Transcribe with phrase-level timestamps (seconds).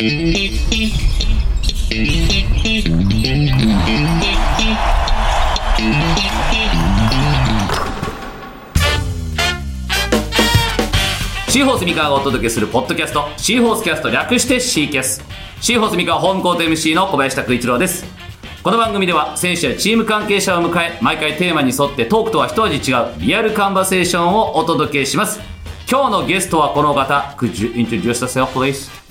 [0.00, 0.08] シー
[11.66, 15.22] ホース三河がお届けするポッドキャストシーホースキャスト略してシーキャス。
[15.60, 18.06] シーホース三河ホームコート MC の小林拓一郎です。
[18.62, 25.40] この番組では選手やチーム関係者を迎え毎回テーマに沿ってトークとは一味違うリアルカンバセーションをお届けします。
[25.90, 27.34] 今日のゲストはこの方。
[27.36, 29.09] Could you introduce yourself please?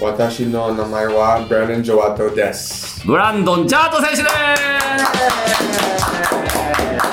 [0.00, 3.06] 私の名前はブランドン・ジョワトです。
[3.06, 4.34] ブランドン・ジャート選手です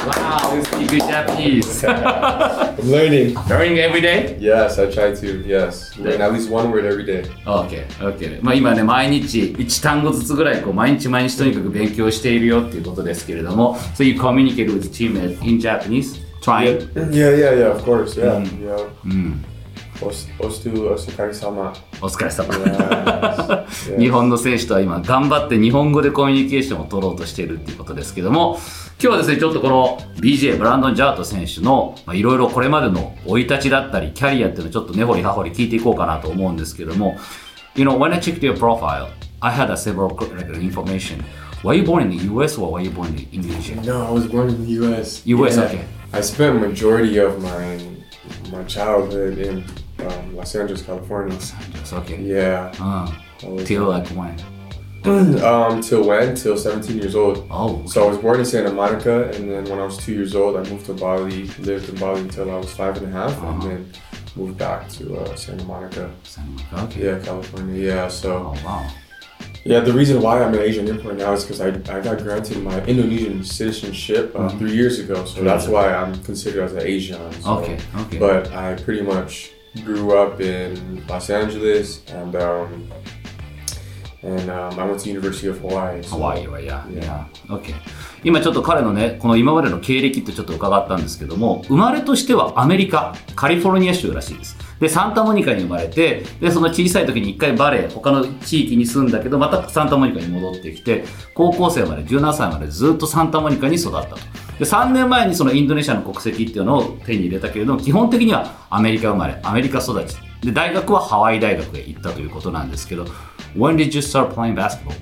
[0.08, 3.36] Wow, you speak good Japanese I'm learning.
[3.48, 4.36] Learning every day?
[4.40, 5.44] Yes, I try to.
[5.46, 7.24] Yes, learn at least one word every day.
[7.46, 8.40] OK, OK。
[8.42, 16.20] まあ今ね、毎日1単語ずつぐらい、こう、毎日毎日とにかく勉強しているよっていうことですけれども、So you communicate with the team in Japanese?
[16.42, 16.80] Trying?
[16.96, 17.76] Yeah, yeah, yeah.
[17.76, 18.18] Of course.
[18.18, 19.51] Yeah, yeah.
[20.02, 21.74] Ostu, osukari-sama.
[22.02, 22.54] お疲れ様。
[22.56, 24.12] Yes, 日 yes.
[24.12, 28.58] 本の選手とは今頑張って日本語でコミュニケーションを取ろうとしているっていうことですけども
[29.00, 37.18] 今日はですねちょっとこの BJ ブランドン・ジャート選手のまあいろいろこれまでの生い立ちだったりキャリアっていうのをちょっと根掘り葉掘り聞いていこうかなと思うんですけども
[37.76, 41.24] You know when I checked your profile I had a several like, information
[41.64, 43.76] Were you born in the US or were you born in Indonesia?
[43.86, 45.22] No, I was born in the U.S.
[45.28, 45.64] US, Yeah.
[45.66, 45.86] okay.
[46.12, 47.78] I spent majority of my
[48.52, 49.64] my childhood in
[50.08, 51.36] um, Los Angeles, California.
[51.36, 52.20] It's okay.
[52.22, 52.72] Yeah.
[52.80, 54.36] うん I Till like when?
[55.44, 56.36] um, till when?
[56.36, 57.48] Till 17 years old.
[57.50, 60.36] Oh, So I was born in Santa Monica, and then when I was two years
[60.36, 61.48] old, I moved to Bali.
[61.60, 63.48] Lived in Bali until I was five and a half, Uh-huh.
[63.48, 63.92] and then
[64.36, 66.12] moved back to uh, Santa Monica.
[66.84, 67.04] okay.
[67.06, 67.76] Yeah, California.
[67.84, 68.06] Yeah.
[68.06, 68.86] Oh, So wow.
[69.66, 72.58] yeah, the reason why I'm an Asian import now is because I, I got granted
[72.64, 75.26] my Indonesian citizenship uh, three years ago.
[75.26, 77.18] So that's why I'm considered as an Asian.
[77.42, 78.20] So, Okay, okay.
[78.20, 79.52] But I pretty much
[79.84, 82.92] grew up in Los Angeles, and um,
[84.24, 86.02] and um, I went to University of Hawaii.
[86.04, 87.06] So, ハワイはや、Yeah.
[87.06, 87.74] や、OK。
[88.24, 94.58] 今ちょっと彼のね、この今までの経歴ってちょっと伺ったんですけども、生まれとしてはアメリカ、カリフォルニア州らしいです。
[94.80, 104.18] で、サンタモニカに生まれて、で、その小さい時に一回バレー、他の地域に住んだけど、またサンタモニカに戻ってきて、高校生まで、17歳までずっとサンタモニカに育ったと。
[104.62, 110.16] で、3年前にそのインドネシアの国籍っていうのを手に入れたけれども、基本的にはアメリカ生まれ、アメリカ育ち。
[110.46, 113.06] で、大学はハワイ大学へ行ったということなんですけど、
[113.58, 114.94] When did you start playing basketball?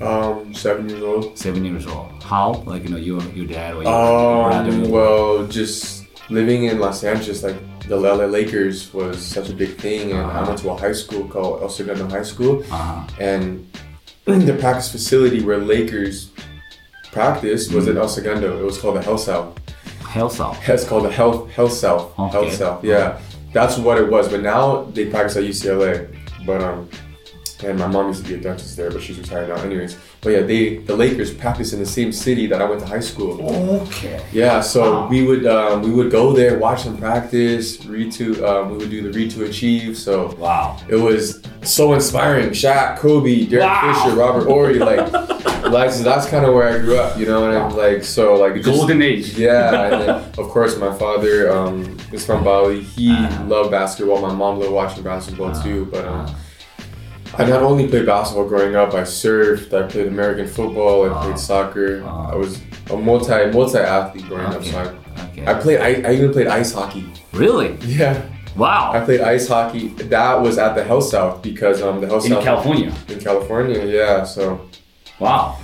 [0.00, 1.38] Um, seven years old.
[1.38, 2.08] seven years old.
[2.24, 2.64] How?
[2.66, 4.90] Like you know, your your dad or your Um, brother?
[4.90, 7.54] well, just living in Los Angeles, like
[7.88, 11.22] the LA Lakers was such a big thing, and I went to a high school
[11.28, 13.06] called El Segundo High School, Uh-huh.
[13.20, 13.64] and
[14.26, 16.30] the practice facility where Lakers
[17.14, 18.58] practiced was at El Segundo.
[18.60, 19.58] It was called the Health South.
[20.00, 20.68] Health South.
[20.68, 22.18] It's called the Health Health South.
[22.18, 22.30] Okay.
[22.32, 22.84] Health South.
[22.84, 23.20] Yeah,
[23.52, 24.28] that's what it was.
[24.28, 25.94] But now they practice at UCLA.
[26.44, 26.88] But um,
[27.64, 29.56] and my mom used to be a dentist there, but she's retired now.
[29.62, 32.86] Anyways, but yeah, they the Lakers practice in the same city that I went to
[32.86, 33.32] high school.
[33.82, 34.20] Okay.
[34.32, 35.08] Yeah, so Wow.
[35.08, 38.90] we would um, we would go there, watch them practice, read to um, we would
[38.90, 39.96] do the read to achieve.
[39.96, 40.76] So Wow.
[40.88, 42.50] it was so inspiring.
[42.50, 44.04] Shaq, Kobe, Derek Wow.
[44.04, 45.10] Fisher, Robert Horry, like,
[45.78, 47.40] like that's kind of where I grew up, you know.
[47.48, 49.26] And I'm like, so like it just- Golden age.
[49.36, 50.08] Yeah, and then
[50.42, 51.74] of course my father um,
[52.12, 52.80] is from Bali.
[52.82, 53.44] He Uh-huh.
[53.54, 54.20] loved basketball.
[54.28, 55.80] My mom loved watching basketball too.
[55.92, 56.26] But um,
[57.36, 58.94] I not only played basketball growing up.
[58.94, 59.70] I surfed.
[59.74, 60.96] I played American football.
[61.04, 61.22] I Uh-huh.
[61.24, 61.90] played soccer.
[62.04, 62.32] Uh-huh.
[62.32, 62.52] I was
[62.90, 64.60] a multi multi athlete growing up.
[64.62, 64.70] Okay.
[64.72, 64.86] So I,
[65.30, 65.44] Okay.
[65.50, 65.80] I played.
[65.88, 67.04] I, I even played ice hockey.
[67.32, 67.70] really?
[68.00, 68.14] Yeah,
[68.56, 68.92] Wow.
[68.96, 69.88] I played ice hockey.
[70.14, 72.90] That was at the Health South because um the Hell In South California.
[73.12, 73.80] in California.
[73.98, 74.44] Yeah, so
[75.24, 75.58] Wow.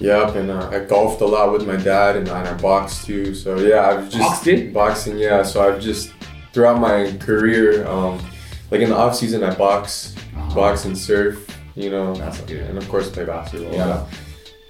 [0.00, 3.32] Yep, and uh, I golfed a lot with my dad, and, and I boxed too.
[3.34, 5.18] So yeah, I've just Boxed boxing.
[5.18, 6.12] Yeah, so I've just
[6.52, 8.20] throughout my career, um,
[8.72, 10.54] like in the off season, I box, Uh-huh.
[10.54, 11.46] box and surf.
[11.76, 13.72] You know, and of course play basketball.
[13.72, 14.06] Yeah.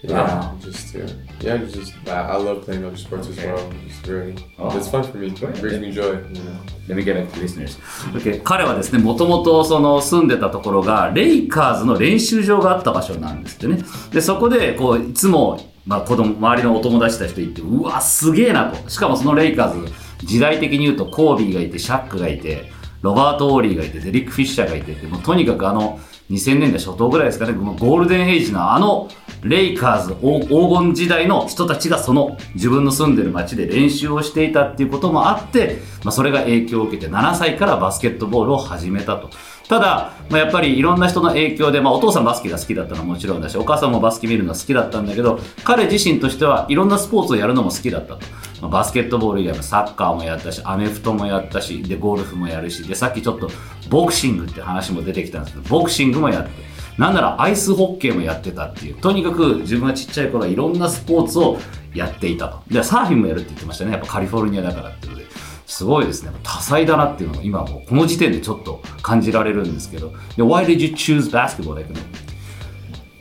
[0.03, 0.57] yeah, Wow.
[0.61, 1.07] just yeah,
[1.41, 3.41] yeah, just I, love playing other sports Okay.
[3.41, 3.73] as well.
[3.87, 4.69] It's really, Oh.
[4.77, 5.29] it's fun for me.
[5.29, 6.05] It brings me joy.
[6.05, 6.57] You know.
[6.89, 7.79] Let me get back to listeners.
[8.15, 8.41] Okay.
[8.43, 13.79] 彼はですね、もともとその住んでたところが、レイカーズの練習場があった場所なんですってね。
[14.13, 18.89] で、そこで、こう、いつも、まあ、子供、周りのお友達たちと行って、うわ、すげえなと。
[18.89, 19.93] しかもそのレイカーズ、
[20.25, 22.73] 時代的に言うと、コービーがいて、シャックがいて、
[23.03, 25.99] ロバート・オーリーがいて、デリック・フィッシャーがいてもうとにかくあの、
[26.31, 29.11] 2000年代初頭ぐらいですかね、ゴールデンエイジのあの、
[29.45, 39.31] レイカーズ黄金時代の人たちがその自分の住んでる街で練習をしていたっていうこともあって、まあ、それが影響を受けて7歳からバスケットボールを始めたと。
[39.69, 48.27] ただ、まあ、やっぱりいろんな人の影響で、まあ、お父さんバスケが好きだったのはもちろんだし、お母さんもバスケ見るのは好きだったんだけど、彼自身としてはいろんなスポーツをやるのも好きだったと。
[48.61, 53.51] まあ、バスケットボール以外もサッカーもやったし、アメフトもやったし、で、ゴルフもやるし、で、さっきちょっと
[53.89, 56.74] ボクシングって話も出てきたんですけど、ボクシングもやって。
[56.99, 61.59] なんならアイスホッケーもやってたっていう、とにかく自分がちっちゃい頃はいろんなスポーツを
[61.95, 62.63] やっていたと。
[62.69, 63.93] で、サーフィンもやるって言ってましたね。
[63.93, 65.25] やっぱカリフォルニアだからっていうので。
[65.67, 66.31] すごいですね。
[66.43, 70.11] 多彩だなっていうのが今もうこの時点でちょっと感じられるんですけど。
[70.37, 71.75] で、Why did you choose basketball?
[71.75, 71.89] Like,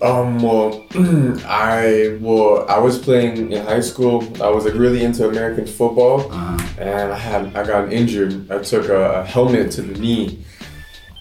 [0.03, 0.83] Um, well,
[1.47, 4.21] I well, I was playing in high school.
[4.41, 6.29] I was like really into American football,
[6.77, 8.51] and I had I got injured.
[8.51, 10.43] I took a, a helmet to the knee,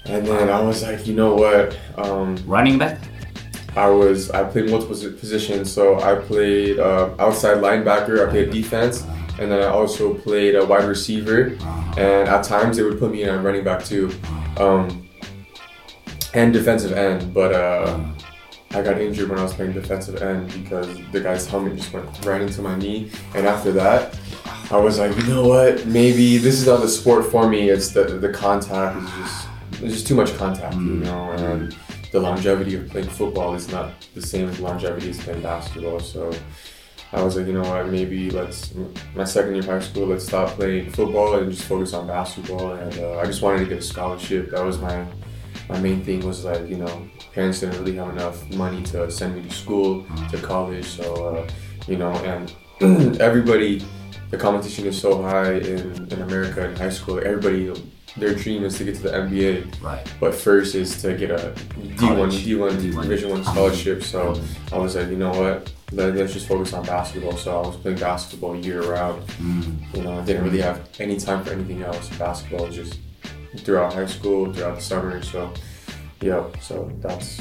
[0.05, 1.79] and then I was like, you know what?
[1.97, 2.99] Um, running back?
[3.77, 5.73] I was I played multiple positions.
[5.73, 8.27] So I played uh, outside linebacker.
[8.27, 9.03] I played defense,
[9.39, 11.57] and then I also played a wide receiver.
[11.97, 14.13] And at times they would put me in a running back too,
[14.59, 15.09] um,
[16.35, 17.33] and defensive end.
[17.33, 17.99] But uh,
[18.73, 22.25] I got injured when I was playing defensive end because the guy's helmet just went
[22.27, 23.11] right into my knee.
[23.35, 24.19] And after that,
[24.71, 25.87] I was like, you know what?
[25.87, 27.71] Maybe this is not the sport for me.
[27.71, 29.49] It's the the contact is just
[29.83, 31.77] there's just too much contact, you know, and
[32.13, 35.99] the longevity of playing football is not the same as longevity as playing basketball.
[35.99, 36.33] So
[37.13, 37.89] I was like, you know what?
[37.89, 38.73] Maybe let's
[39.17, 42.75] my second year of high school, let's stop playing football and just focus on basketball.
[42.75, 44.53] And uh, I just wanted to get a scholarship.
[44.53, 45.05] That was my
[45.69, 49.35] my main thing was like, you know, parents didn't really have enough money to send
[49.35, 50.85] me to school, to college.
[50.85, 51.51] So, uh,
[51.89, 52.13] you know,
[52.81, 53.85] and everybody,
[54.31, 57.19] the competition is so high in, in America in high school.
[57.19, 57.73] Everybody,
[58.17, 59.83] their dream is to get to the NBA.
[59.83, 60.07] Right.
[60.21, 62.45] But first is to get a D1, College.
[62.45, 63.03] D1, D1.
[63.03, 64.03] Division One scholarship.
[64.03, 64.41] So
[64.73, 65.73] I was like, you know what?
[65.93, 67.37] Let, let's just focus on basketball.
[67.37, 69.27] So I was playing basketball year round.
[69.29, 69.97] Mm.
[69.97, 72.09] You know, I didn't really have any time for anything else.
[72.19, 72.99] Basketball just
[73.59, 75.23] throughout high school, throughout the summer.
[75.23, 75.53] So,
[76.21, 76.45] yeah.
[76.61, 77.41] So that's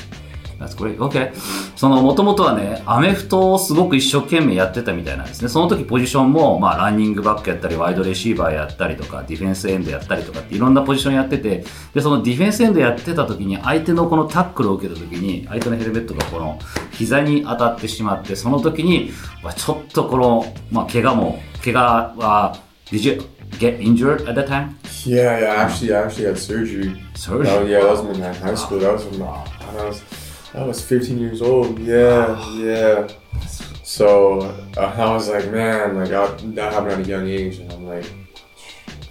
[0.61, 0.99] That's great.
[0.99, 1.31] Okay.
[1.75, 5.49] その、もともとはね、アメフトをすごく一生懸命やってたみたいなんですね。
[5.49, 16.59] その時ポジションも、まあ、ランニングバックやったり、ワイドレシーバーやったりとか、ディフェンスエンドやったりとかっていろんなポジションやってて、で、そのディフェンスエンドやってた時に、相手のこのタックルを受けた時に、相手のヘルメットがこの
[16.91, 19.11] 膝に当たってしまって、その時に、
[19.43, 22.57] わちょっとこの、まあ、怪我も、怪我は、
[22.91, 23.21] Did you
[23.57, 24.75] get injured at that time?
[25.05, 25.55] yeah, yeah.
[25.55, 27.01] Actually, I actually had surgery.
[27.15, 27.47] Surgery?
[27.47, 28.79] Was- yeah, that was in high school.
[28.79, 30.20] That was when I was
[30.53, 31.79] I was 15 years old.
[31.79, 33.07] Yeah, yeah.
[33.83, 34.41] So
[34.77, 37.87] uh, I was like, man, like I, that happened at a young age, and I'm
[37.87, 38.05] like,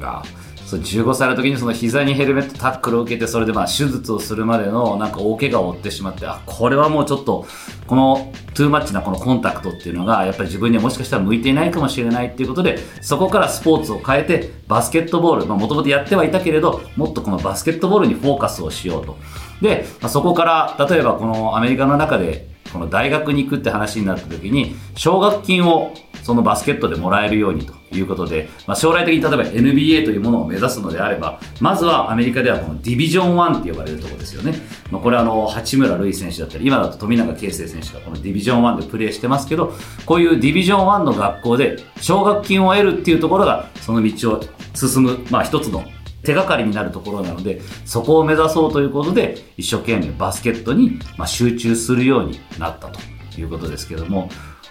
[0.03, 0.23] あ
[0.71, 7.45] そう15歳の時にその膝にヘルメットタックルを受けてそれでまあ手術をするまでのなんか大怪我を負ってしまってあこれはもうちょっと
[7.89, 19.19] このトゥーマッチなこのコンタクトっていうのがやっぱり自分にはもしかしたら向いていないかもしれないっていうことでそこからスポーツを変えてバスケットボールもともとやってはいたけれどもっとこのバスケットボールにフォーカスをしようと。
[19.61, 25.93] で、まあそこから例えばこのアメリカの中でこの大学に行くって話になった時に奨学金を
[26.23, 27.80] そのバスケットでもらえるようにと。
[27.93, 34.55] いうことで、まあ、将来的に例えば NBA というものを目指すのであればまずはアメリカではこのディビジョン1って呼ばれるところですよね、
[34.91, 39.73] まあ、これはあの八村塁選手だったり今だと富永啓生選手がこのディビジョン1でプレーしてますけど
[40.07, 44.41] こういうディビジョン1の学校で奨学金を得るっていうところがその道を
[44.75, 45.85] 進む、まあ、一つの
[46.23, 53.01] 手がかりになるところなので、そこを目指そうということで、一生懸命バスケットにま集中するようになったと
[53.39, 54.29] いうことですけども、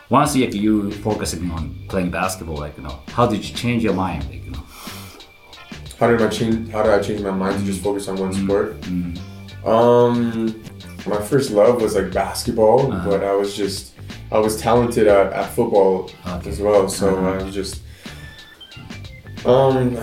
[0.10, 3.94] once like, you focusing on playing basketball, like, you know, how did you change your
[3.94, 4.24] mind?
[4.26, 4.64] Like, you know?
[6.00, 6.72] how did I change?
[6.72, 8.46] How did I change my mind to just focus on one mm-hmm.
[8.46, 8.82] sport?
[8.82, 9.68] Mm-hmm.
[9.68, 10.64] Um,
[11.06, 13.10] my first love was like basketball, uh-huh.
[13.10, 13.94] but I was just
[14.32, 16.50] I was talented at, at football Okay.
[16.50, 16.88] as well.
[16.88, 17.32] So uh-huh.
[17.32, 17.82] I was just
[19.46, 19.98] um,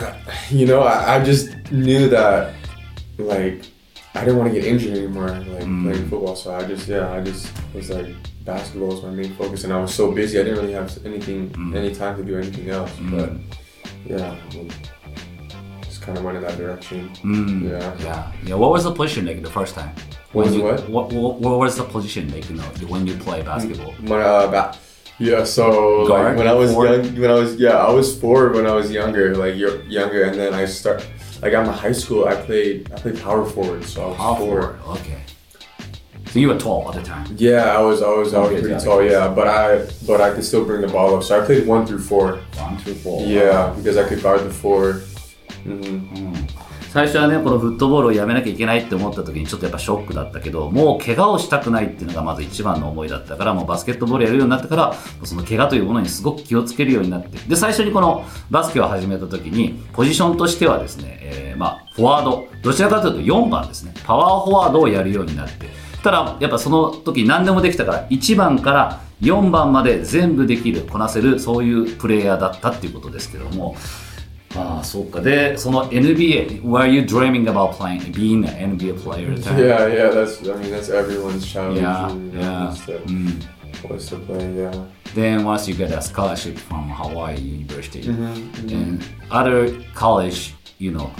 [0.51, 2.55] you know, I, I just knew that
[3.19, 3.63] like
[4.15, 6.09] I didn't want to get injured anymore, like playing mm-hmm.
[6.11, 6.37] football.
[6.37, 8.15] So I just yeah, I just was like
[8.47, 11.51] basketball was my main focus, and I was so busy I didn't really have anything
[11.51, 11.77] mm.
[11.77, 12.93] any time to do anything else.
[12.93, 13.11] Mm.
[13.11, 13.31] But
[14.07, 14.73] yeah, mean,
[15.83, 17.11] just kind of went in that direction.
[17.17, 17.71] Mm.
[17.71, 17.97] Yeah.
[17.99, 18.33] Yeah.
[18.45, 18.55] Yeah.
[18.55, 19.95] What was the position like the first time?
[20.33, 20.89] What was you, what?
[20.89, 21.13] what?
[21.13, 23.95] What what was the position like, you know, when you play basketball?
[24.01, 24.79] My uh, ba-
[25.19, 25.45] yeah.
[25.45, 26.25] So Guard?
[26.27, 27.05] like when I was Forward?
[27.05, 30.25] young, when I was yeah, I was four when I was younger, like yo- younger,
[30.25, 31.05] and then I start
[31.43, 34.37] like at my high school, I played I played power forward, so I was four.
[34.37, 35.01] forward.
[35.01, 35.21] Okay.
[36.37, 37.27] So you were tall at the time.
[37.39, 40.35] Yeah, I was I was I was Okay, pretty tall, yeah, but I but I
[40.35, 41.25] could still bring the ball up.
[41.25, 42.41] So I played one through four.
[42.59, 43.23] One, two, four.
[43.23, 45.01] Yeah, because I could guard the 4
[45.65, 46.35] hmm
[46.91, 73.75] 最初はね、このフットボールをやめなきゃいけないって思った時にちょっとやっぱショックだったけど、もう怪我をしたくないっていうのがまず一番の思いだったから、もうバスケットボールやるようになってから、その怪我というものにすごく気をつけるようになって、で、最初にこのバスケを始めた時に、ポジションとしてはですね、えーまあ、フォワード、どちらかというと4番ですね、パワーフォワードをやるようになって、ただ、やっぱその時何でもできたから、1番から4番まで全部できる、こなせる、そういうプレイヤーだったっていうことですけども、
[74.55, 75.21] ああ、そうか。
[75.21, 79.33] で、その NBA、were you dreaming about playing, being an NBA player?
[79.33, 79.59] at the time?
[79.59, 82.73] Yeah, yeah, that's I mean that's everyone's childhood Yeah, yeah.
[83.09, 83.91] Mm.
[83.91, 84.71] was to play, yeah.
[85.13, 91.11] Then once you get a scholarship from Hawaii University, Mm-hmm, and other college, you know.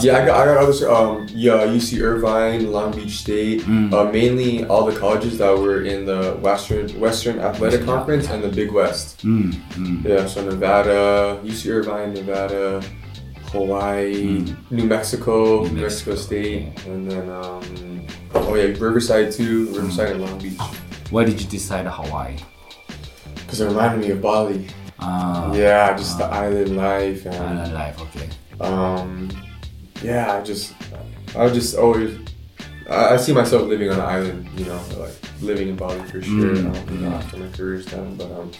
[0.00, 0.82] Yeah, I got, I got others.
[0.82, 3.92] Um, yeah, UC Irvine, Long Beach State, mm.
[3.92, 8.42] uh, mainly all the colleges that were in the Western Western Athletic Western Conference and
[8.42, 9.24] the Big West.
[9.24, 9.52] Mm.
[9.52, 10.04] Mm.
[10.04, 12.82] Yeah, so Nevada, UC Irvine, Nevada,
[13.52, 14.70] Hawaii, mm.
[14.70, 20.38] New Mexico, New Mexico, State, and then um, oh yeah, Riverside too, Riverside and Long
[20.38, 20.58] Beach.
[21.10, 22.36] Why did you decide Hawaii?
[23.34, 24.66] Because it reminded me of Bali.
[24.98, 26.40] Uh, yeah, just uh, the ah.
[26.40, 27.26] island life.
[27.26, 28.28] And, island life, okay.
[28.60, 29.28] Um,
[30.02, 30.74] yeah, I just
[31.36, 32.18] I just always
[32.88, 36.20] I, I see myself living on an island, you know, like living in Bali for
[36.22, 36.54] sure.
[36.56, 38.50] Mm, um, you know, after my career's done, but um,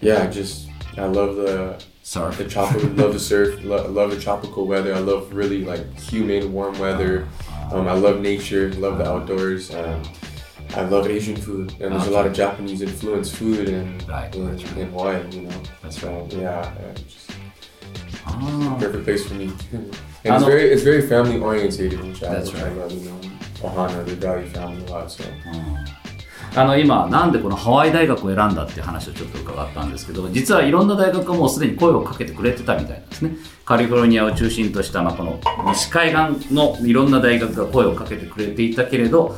[0.00, 2.38] yeah, I just I love the Surf.
[2.38, 4.92] the tropical, love the surf, lo- love the tropical weather.
[4.94, 7.28] I love really like humid, warm weather.
[7.72, 10.08] Um, I love nature, love the outdoors, and
[10.74, 11.70] I love Asian food.
[11.80, 14.76] And there's a lot of Japanese influenced food in Right, in, right.
[14.76, 15.62] in Hawaii, you know.
[15.82, 17.30] That's So yeah, yeah, just
[18.26, 19.50] ああ、perfect place for me.
[20.24, 22.76] And it's very it's very family orientated, which I, That's I right.
[22.76, 22.92] love.
[22.92, 23.20] You know,
[23.62, 25.10] Ohana, they value family a lot.
[25.10, 25.24] So
[26.56, 33.36] あの今、なんでこのハワイ大学を選んだっていう話をちょっと伺ったんですけど、実はいろんな大学がもうすでに声をかけてくれてたみたいなんですね。
[33.64, 39.36] カリフォルニアを中心とした、まあ、この西海岸のいろんな大学が声をかけてくれていたけれど、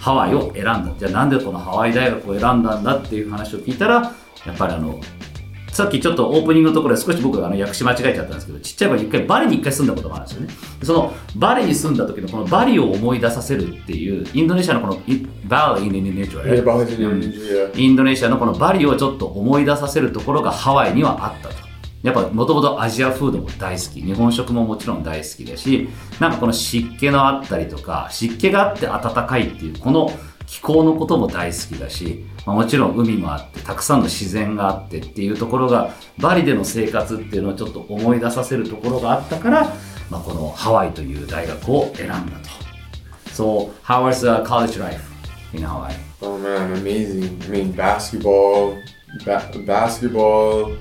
[0.00, 0.94] ハワイを選んだ。
[0.96, 4.12] じゃあなんでこのハワイ大学を選んだんだっていう話を聞いたら、
[4.46, 5.00] やっぱりあの、
[5.74, 10.48] さっきちょっとオープニングのところで少し僕があの訳し間違えちゃったんですけど、ちっちゃい頃に一回バリに一回住んだことがあるんですよね。
[10.78, 21.54] でそのバリに住んだ時のこのバリを思い出させるっていう、インドネシアのこのイバリインドネシア.インドネシアのこのバリをちょっと思い出させるところがハワイにはあったと。
[22.04, 25.88] やっぱもともとアジアフードも大好き、日本食ももちろん大好きだし、
[26.20, 30.12] なんかこの湿気のあったりとか、湿気があって暖かいっていう、この
[30.54, 39.74] 気候のことも大好きだし、まあ、もちろん海もあって、たくさんの自然があってっていうところが、バリでの生活っていうのをちょっと思い出させるところがあったから、
[40.10, 42.64] まあ、このハワイという大学を選んだと。
[43.34, 45.00] So, how was the college life
[45.54, 45.92] in Hawaii?
[46.22, 47.36] Oh man, amazing!
[47.46, 48.76] I mean, basketball,
[49.26, 50.76] ba- basketball,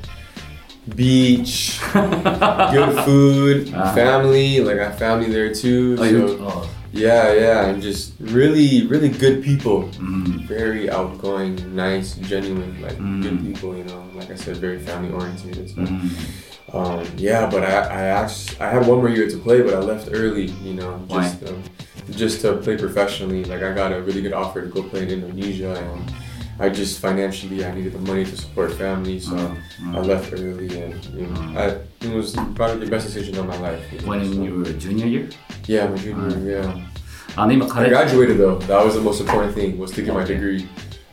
[0.95, 3.91] beach, good food, Ah.
[3.95, 4.59] family.
[4.63, 5.95] Like I have family there too.
[5.99, 9.89] Oh, so oh, yeah, yeah, and just really, really good people.
[9.97, 13.21] mm, Very outgoing, nice, genuine, like Mm.
[13.23, 13.75] good people.
[13.75, 15.69] You know, like I said, very family oriented.
[15.69, 16.09] So, mm.
[16.73, 19.79] um, yeah, but I, I actually, I had one more year to play, but I
[19.79, 20.47] left early.
[20.63, 21.63] You know, just um,
[22.11, 23.43] just to play professionally.
[23.45, 26.01] Like I got a really good offer to go play in Indonesia, and
[26.59, 29.95] I just financially I needed the money to support family, so mm-hmm.
[29.95, 31.57] I left early, and you know, mm.
[31.57, 33.91] I, it was probably the best decision of my life.
[33.91, 34.41] You know, when so.
[34.43, 35.29] you were junior year?
[35.65, 36.45] Yeah, my junior mm.
[36.45, 36.61] year.
[36.61, 36.89] Yeah.
[37.35, 38.59] I graduated though.
[38.59, 40.19] That was the most important thing was to get okay.
[40.19, 40.67] my degree.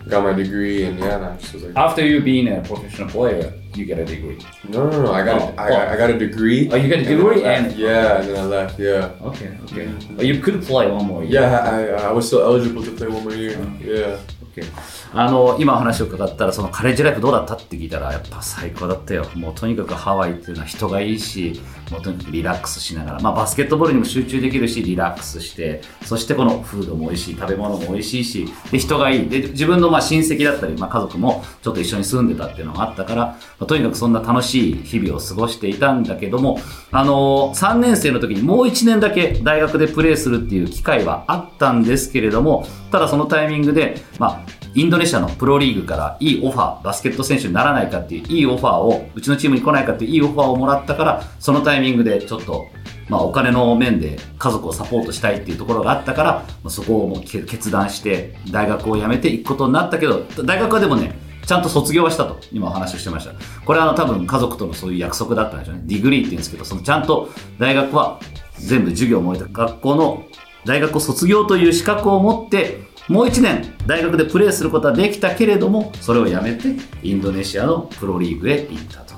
[0.08, 1.76] Got my degree and yeah, and I just was like.
[1.76, 4.38] After you being a professional player, you get a degree.
[4.68, 5.12] No, no, no.
[5.12, 5.92] I got, oh, a, I, oh.
[5.92, 6.70] I got a degree.
[6.70, 8.78] Oh, you got a degree and, and yeah, and then I left.
[8.78, 9.12] Yeah.
[9.22, 9.86] Okay, okay.
[9.86, 10.24] Mm.
[10.24, 11.42] You could play one more year.
[11.42, 13.58] Yeah, I, I was still eligible to play one more year.
[13.80, 14.18] Yeah.
[14.60, 15.00] Okay.
[15.12, 19.26] あの今話を伺ったらそのカレッジライフどうだったって聞いたらやっぱ最高だったよ。
[19.34, 29.28] もうとにかくハワイっていうのは人がいいしもうとにかくリラックスしながら、まあ、バスケットボールにも集中できるしリラックスしてそしてこのフードも美味しい食べ物も美味しいしで人がいい。
[29.28, 36.60] で自分のまあ親戚だったり、まあ、家族もちょっと一緒に住んでたっていうのがあったから、まあとにかくそんな楽しい日々を過ごしていたんだけども
[36.92, 52.68] あの3年生の時にもう1年だけ大学でプレーするっていう機会はあったんですけれどもただそのタイミングで、まあ、インドネシアのプロリーグからいいオファー、バスケット選手にならないかっていういいオファーを、うちのチームに来ないかっていういいオファーをもらったから、そのタイミングでちょっと、
[53.08, 63.32] まあお金の面で家族をサポートしたいっていうところがあったから、まそこをもう決断して大学を辞めていくことになったけど、大学はでもね、ちゃんと卒業はしたと、今お話をしてました。
[63.64, 65.82] これはあの多分家族とのそういう約束だったんでしょうね。
[65.86, 68.20] ディグリーって言うんですけど、そのちゃんと大学は
[68.56, 70.22] 全部授業を終えた学校の
[70.64, 79.15] 大学を卒業という資格を持って、もう1年大学でプレーすることはできたけれども、それをやめてインドネシアのプロリーグへ行ったと。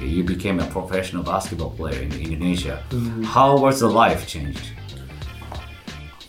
[0.00, 2.82] Okay, you became a professional basketball player in Indonesia.
[3.24, 4.72] How was the life changed?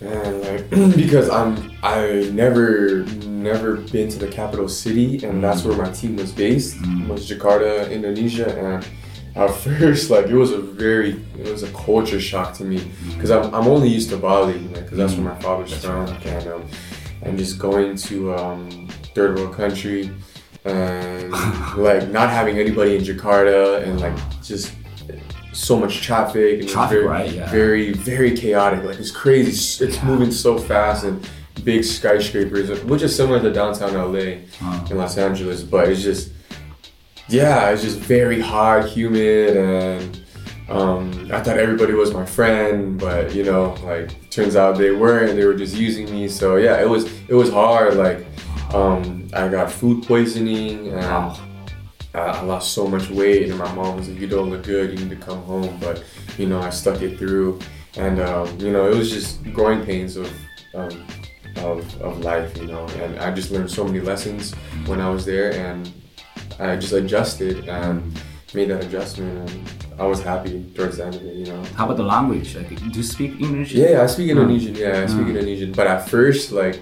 [0.02, 5.78] And like because I'm I never never been to the capital city and that's where
[5.78, 8.84] my team was based was Jakarta, Indonesia and
[9.37, 13.31] at first like it was a very it was a culture shock to me because
[13.31, 16.67] I'm, I'm only used to Bali like because that's where my father's from and um,
[17.23, 20.11] and just going to um, third world country
[20.65, 21.31] and
[21.77, 24.73] like not having anybody in Jakarta and like just
[25.53, 27.33] so much traffic and Traffic, very, right?
[27.33, 27.51] Yeah.
[27.51, 28.85] very very chaotic.
[28.85, 29.85] Like it's crazy.
[29.85, 31.29] It's moving so fast and
[31.65, 36.31] big skyscrapers, which is similar to downtown LA Uh, in Los Angeles, but it's just
[37.29, 40.21] yeah, it's just very hot, humid, and
[40.69, 45.37] um, I thought everybody was my friend, but you know, like turns out they weren't.
[45.37, 46.29] They were just using me.
[46.29, 47.95] So yeah, it was it was hard.
[47.95, 48.27] Like
[48.75, 51.01] um, I got food poisoning and.
[51.01, 51.37] wow.
[52.15, 54.91] I I lost so much weight, and my mom was like, "You don't look good.
[54.99, 56.03] You need to come home." But
[56.39, 57.59] you know, I stuck it through,
[57.97, 60.33] and um, you know, it was just growing pains of,
[60.75, 61.07] um,
[61.59, 62.87] of of life, you know.
[63.03, 64.55] And I just learned so many lessons
[64.87, 65.93] when I was there, and
[66.59, 68.19] I just adjusted and
[68.55, 71.63] made that adjustment, and I was happy towards the end of it, you know.
[71.77, 72.57] How about the language?
[72.57, 73.73] Like, do you speak English?
[73.73, 74.75] Yeah, I speak Indonesian.
[74.75, 75.29] Yeah, I speak.
[75.29, 75.73] Indonesian.
[75.73, 76.81] But at first, like,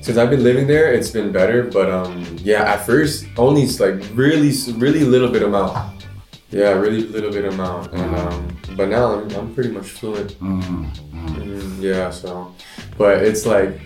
[0.00, 1.64] since I've been living there, it's been better.
[1.64, 6.04] But um, yeah, at first, only like really, really little bit amount.
[6.50, 7.92] Yeah, really little bit amount.
[7.92, 10.38] And um, but now I'm, I'm pretty much fluent.
[10.40, 10.90] Mm, mm.
[11.24, 12.54] Mm, yeah, so,
[12.98, 13.80] but it's like,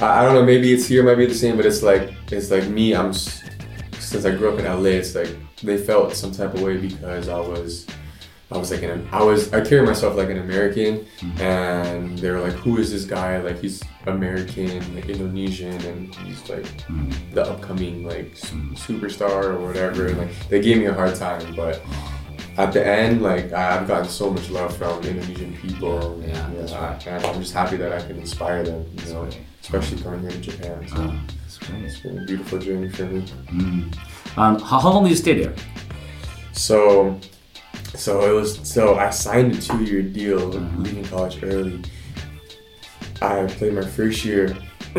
[0.00, 0.44] I, I don't know.
[0.44, 2.94] Maybe it's here, might be the same, but it's like it's like me.
[2.94, 3.12] I'm
[4.00, 4.90] since I grew up in LA.
[5.00, 7.86] It's like they felt some type of way because I was.
[8.52, 11.06] I was like an, I was I carry myself like an American,
[11.40, 13.38] and they were like, "Who is this guy?
[13.40, 17.12] Like he's American, like Indonesian, and he's like Mm.
[17.32, 21.80] the upcoming like superstar or whatever." And like they gave me a hard time, but
[22.56, 26.22] at the end, like I've gotten so much love from Indonesian people.
[26.24, 27.06] Yeah, that's right.
[27.06, 29.28] And I'm just happy that I can inspire them, you know,
[29.62, 30.86] especially coming here to Japan.
[30.86, 31.20] So Ah,
[31.84, 33.22] it's been a beautiful journey for me.
[33.46, 33.96] Mm.
[34.36, 35.54] And how, how long did you stay there?
[36.52, 37.18] So,
[37.94, 38.58] so it was.
[38.68, 40.84] So I signed a two-year deal, Mhm.
[40.84, 41.80] leaving college early.
[43.22, 44.56] I played my first year.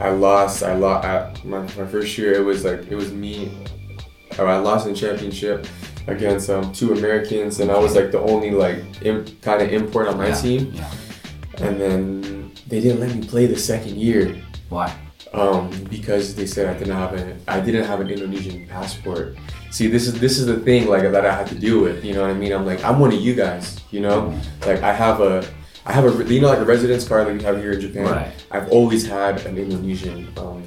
[0.00, 0.62] I lost.
[0.62, 1.04] I lost.
[1.04, 3.50] At my, my first year, it was like it was me.
[4.38, 5.66] uh, I lost in championship
[6.06, 10.08] against um, two Americans, and I was like the only like imp, kind of import
[10.08, 10.40] on my yeah.
[10.40, 10.72] team.
[10.74, 10.90] Yeah.
[11.58, 14.36] And then they didn't let me play the second year
[14.68, 14.94] Why?
[15.32, 19.36] Um, because they said I didn't have an I didn't have an Indonesian passport.
[19.70, 22.04] See, this is this is the thing like that I had to deal with.
[22.04, 22.52] You know what I mean?
[22.52, 23.80] I'm like I'm one of you guys.
[23.90, 25.44] You know, like I have a
[25.84, 28.04] I have a you know like a residence card that we have here in Japan.
[28.04, 28.32] Right.
[28.50, 30.62] I've always had an Indonesian um,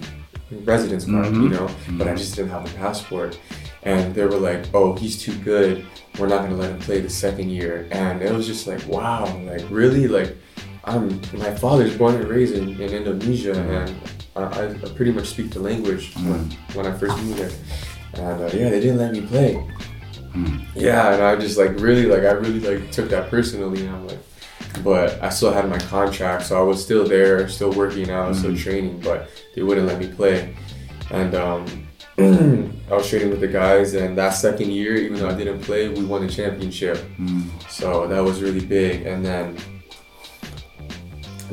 [0.63, 1.25] residence card.
[1.25, 1.43] Mhm.
[1.43, 3.39] You know, but I just didn't have a passport.
[3.83, 5.85] And they were like, "Oh, he's too good.
[6.19, 9.25] We're not gonna let him play the second year." And it was just like, "Wow,
[9.45, 10.37] like really, like."
[10.83, 13.93] I'm my father's born and raised in, in Indonesia, and
[14.35, 17.51] I, I pretty much speak the language when, when I first moved there.
[18.13, 19.67] And uh, yeah, they didn't let me play.
[20.33, 20.65] Mm.
[20.75, 23.85] Yeah, and I just like really like I really like took that personally.
[23.85, 24.19] And I'm like,
[24.83, 28.55] but I still had my contract, so I was still there, still working out, still
[28.55, 30.55] training, but they wouldn't let me play.
[31.09, 35.35] And um, I was training with the guys, and that second year, even though I
[35.35, 36.97] didn't play, we won the championship.
[37.17, 37.49] Mm.
[37.69, 39.05] So that was really big.
[39.05, 39.57] And then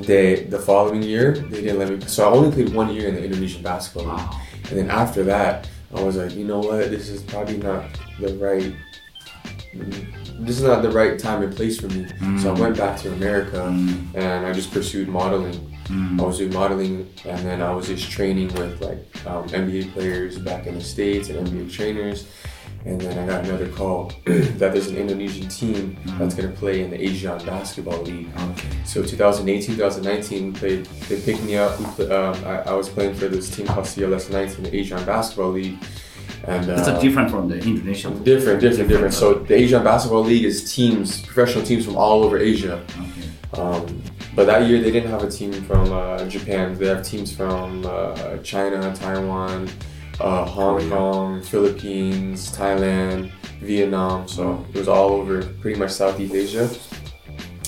[0.04, 2.00] they the following year they didn't let me.
[2.06, 4.16] So I only played one year in the Indonesian basketball league.
[4.26, 4.40] Wow.
[4.70, 6.90] And then after that, I was like, you know what?
[6.90, 7.84] This is probably not
[8.20, 8.74] the right.
[10.40, 12.06] This is not the right time and place for me.
[12.40, 14.14] So I went back to America Mm.
[14.14, 15.74] and I just pursued modeling.
[15.88, 16.20] I Mm.
[16.20, 20.66] was doing modeling, and then I was just training with like um, NBA players back
[20.66, 22.26] in the states and NBA trainers.
[22.84, 26.90] And then I got another call that there's an Indonesian team that's gonna play in
[26.90, 28.28] the Asian Basketball League.
[28.50, 28.68] Okay.
[28.84, 30.76] So 2018, 2019, they
[31.08, 31.78] they picked me up.
[32.00, 35.50] Um, I, I was playing for this team called CLS Knights in the Asian Basketball
[35.50, 35.76] League,
[36.46, 38.22] and uh, It's a different from the Indonesian.
[38.22, 39.12] different, different, different.
[39.12, 42.82] So the Asian Basketball League is teams, professional teams from all over Asia.
[43.54, 43.60] Okay.
[43.60, 44.02] Um,
[44.34, 46.78] but that year they didn't have a team from uh, Japan.
[46.78, 49.68] They have teams from uh, China, Taiwan,
[50.20, 50.90] uh, Hong Korea.
[50.90, 54.28] Kong, Philippines, Thailand, Vietnam.
[54.28, 56.70] So it was all over pretty much Southeast Asia.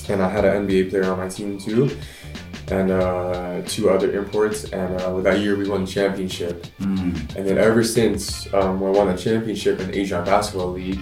[0.08, 1.96] And I had an NBA player on my team too,
[2.68, 4.64] and uh, two other imports.
[4.64, 6.66] And uh, with that year we won the championship.
[6.80, 7.36] Mm.
[7.36, 10.98] And then ever since um, we won the championship in the Asian Basketball League,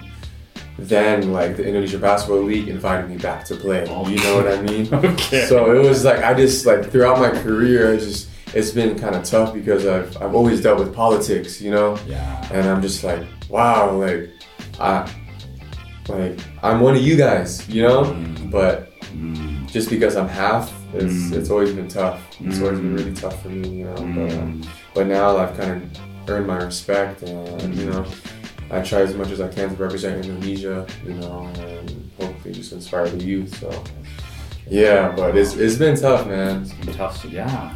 [0.78, 3.82] then like the Indonesia Basketball League invited me back to play.
[3.82, 4.88] You know what I mean?
[4.94, 5.46] Okay.
[5.46, 9.14] So it was like I just like throughout my career, I just it's been kind
[9.14, 12.48] of tough because I've I've always dealt with politics, you know, Yeah.
[12.52, 14.30] and I'm just like wow, like
[14.80, 15.08] I
[16.08, 18.50] like I'm one of you guys, you know, Mm.
[18.50, 19.66] but Mm.
[19.70, 21.32] just because I'm half, it's Mm.
[21.38, 22.20] it's always been tough.
[22.40, 22.98] It's always been Mm.
[22.98, 23.94] really tough for me, you know.
[23.94, 24.66] But, Mm.
[24.94, 25.82] but now I've kind of
[26.30, 28.04] earned my respect, and you know,
[28.70, 32.72] I try as much as I can to represent Indonesia, you know, and hopefully just
[32.72, 33.58] inspire the youth.
[33.60, 33.70] So,
[34.70, 36.62] yeah, but it's it's been tough, man.
[36.62, 37.72] It's been tough, yeah.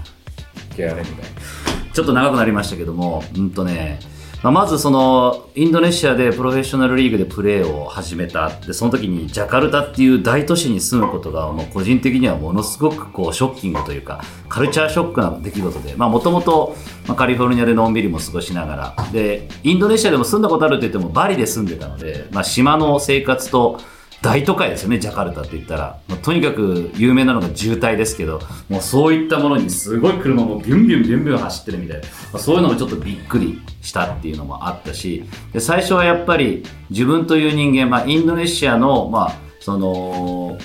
[1.92, 4.00] ちょっと長くなりましたけども、うんとね、
[4.42, 8.48] まあ、まずそのインドネシアでプロフェッショナルリーグでプレーを始めた。
[8.66, 15.94] でその時にジャカルタっていう大都市に住むことがもう個人的にはものすごくこうショッキングというかカルチャーショックな出来事で。
[15.94, 16.76] もともと
[17.16, 19.06] カリフォルニアでのんびりも過ごしながら。
[19.12, 23.78] でインドネシアでも住んだことあるって言ってもバリで住んでたので、まあ、島の生活と
[24.22, 25.98] 大都会ですよね、ジャカルタって言ったら。
[26.08, 40.56] まあ、とにかく有名なのが渋滞ですけど、もうそういったものにすごい車もビュンビュンビュンビュン走ってるみたいな、ま、そういうのもちょっとびっくりしたっていうのもあったし、で最初はやっぱり自分という人間、まあ、インドネシアの、まあ、その、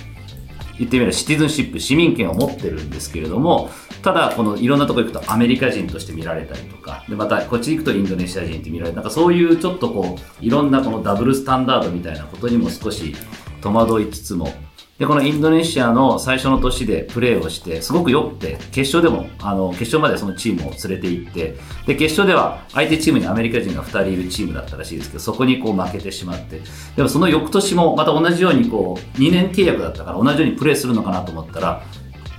[0.77, 3.71] 言ってみればシティズンシップ、市民権を持ってるんですけれども、
[4.03, 13.15] ただ、このいろんなとこ行くとアメリカ人として見られたりとか、で、またこっち行くとインドネシア人って見られる、なんかそういうちょっとこう、いろんなこのダブルスタンダードみたいなことにも少し
[13.71, 14.51] 戸惑いつつも、
[14.97, 26.61] で、このインドネシアの最初の年でプレーをして、すごく良くて、決勝でも、あの、決勝までそのチームを連れて行って、で、決勝では相手チームにアメリカ人が2人いるチームだったらしいですけど、そこにこう負けてしまって、
[26.95, 31.83] でもその翌年もまた同じようにこう、2年契約だったから同じようにプレーするのかなと思ったら、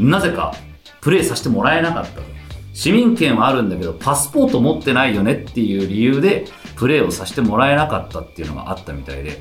[0.01, 0.53] なぜか
[1.01, 2.38] プレーさせてもらえなかったと。
[2.73, 6.45] 市民権はあるんだけど、パスポート持ってないよねっていう理由で、
[6.79, 9.41] プレーをさせてもらえなかったっていうのがあったみたいで、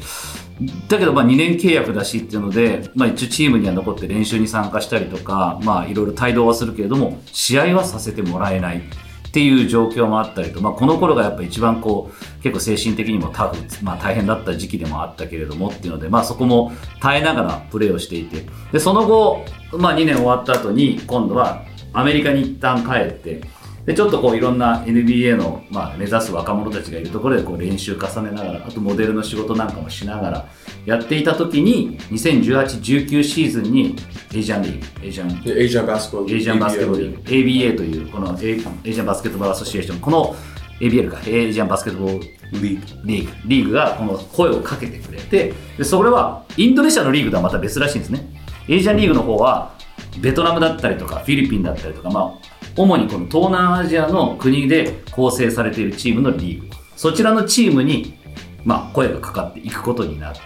[0.90, 8.82] だけどまあ2年契約だしっていうので、まあ一応チームには残って練習に参加したりとか、まあいろいろ帯同はするけれども、試合はさせてもらえない。
[9.28, 16.72] っていう状況もあったりと、まあ、この頃がやっぱ一番こう結構精神的にもタフ、まあ、大変だった時期でもあったけれどもっていうので、まあ、そこも
[17.02, 23.42] 耐えながらプレーをしていてでその後、まあ、2年終わった後に今度はアメリカに一旦帰って
[23.88, 30.50] でちょっとこういろんな NBA の、まあ、目指す若者たちがいるところでこう練習重ねながらあとモデルの仕事なんかもしながら
[30.86, 33.96] やっていた時に2018-19シーズンに
[34.36, 40.36] エイジャンリーグエイジャンエイジャンバスケットエイジャンバスケットボールリーグ ABA というこのエイジャンバスケットボールアソシエーションこの
[40.82, 48.28] ABL かエイジャンバスケットボールリーグリーグリーグがこの声をかけてくれてでそれはインドネシアのリーグとはまた別らしいんですね。
[48.68, 49.78] エイジャンリーグの方は
[50.20, 52.47] ベトナムだったりとかフィリピンだったりとか、まあ、
[52.78, 56.68] 主にこの東南アジアの国で構成されているチームのリーグ。
[56.96, 58.18] そちらのチームに、
[58.66, 60.40] まあ、声がかかっていくことになって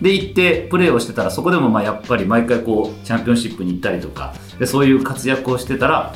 [0.00, 6.14] で行ってプレーをしてたらそこでもまあやっぱり毎回こうチャンピオンシップに行ったりとかでそういう活躍をしてたら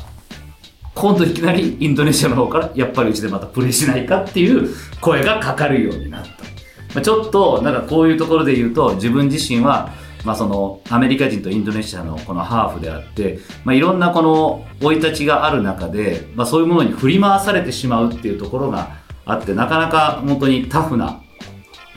[0.95, 6.29] 今度いきなりインドネシアの方からやっぱりうちでまたプレーしないかっていう声がかかるようになった、
[6.95, 9.93] まあ、ちょっとなんかこういうところで言うと自分自身は
[10.29, 21.23] まあ、そのアメリカ人とインドネシアのこのハーフであって、まあ、いろんなこの生い立ちがある中で、まあ、そういうものに振り回されてしまうっていうところがあってなかなか本当にタフな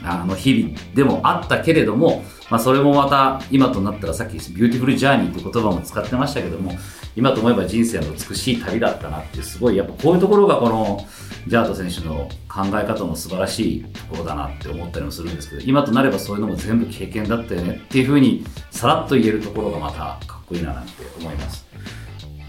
[0.02, 6.72] あの日々でもあったけれども、まあ、それもまた今となったらさっきビューティフルジャーニーって言葉も使ってましたけども
[7.16, 11.06] 今と思えば人生の美しい旅だったなってすごいやっぱこういうところがこの
[11.46, 21.64] ジャート選手の考え方の素晴らしいところだなって思ったりもするんですけど今となればそういうのも全部経験だったよねっていうふうにさらっと言えるところがまたかっこいいななんて思います。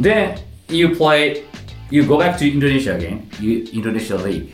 [0.02, 0.36] で
[0.68, 1.46] you play
[1.92, 3.30] you go back to Indonesia again.
[3.40, 4.54] You, Indonesia League.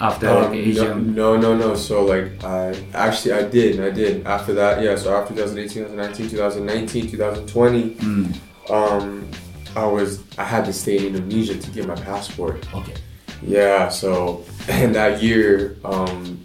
[0.00, 1.74] After Um, like Asian no, no, no.
[1.74, 4.26] So like, I actually I did, I did.
[4.26, 4.96] After that, yeah.
[4.96, 8.34] So after 2018, 2019, 2019, 2020, Mm,
[8.70, 9.28] um,
[9.76, 12.64] I was I had to stay in Indonesia to get my passport.
[12.74, 12.94] okay
[13.42, 13.88] Yeah.
[13.90, 16.40] So and that year, um,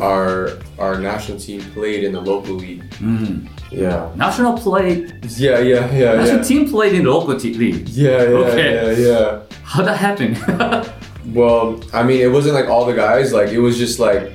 [0.00, 2.84] our our national team played in the local league.
[3.00, 4.10] うん、Yeah.
[4.16, 5.06] national play
[5.38, 6.42] Yeah, yeah, yeah, national yeah.
[6.42, 8.70] team played in the local t- league Yeah, yeah, Okay.
[8.74, 9.40] yeah, yeah.
[9.62, 10.36] how that happened
[11.26, 13.32] Well, I mean, it wasn't like all the guys.
[13.32, 14.32] Like it was just like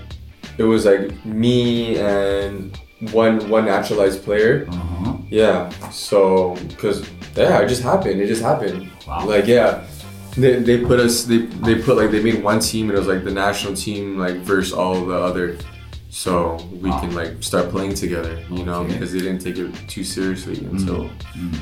[0.58, 2.78] it was like me and
[3.12, 4.68] one one naturalized player.
[4.70, 5.18] uh-huh.
[5.30, 5.70] Yeah.
[5.90, 8.22] So because yeah, it just happened.
[8.22, 8.90] It just happened.
[9.08, 9.26] Wow.
[9.28, 9.84] Like yeah,
[10.38, 11.24] they, they put us.
[11.26, 14.18] They they put like they made one team and it was like the national team
[14.18, 15.58] like versus all the other.
[16.10, 17.00] So we Wow.
[17.02, 21.10] can like start playing together, you know, because they didn't take it too seriously until
[21.36, 21.60] Mm.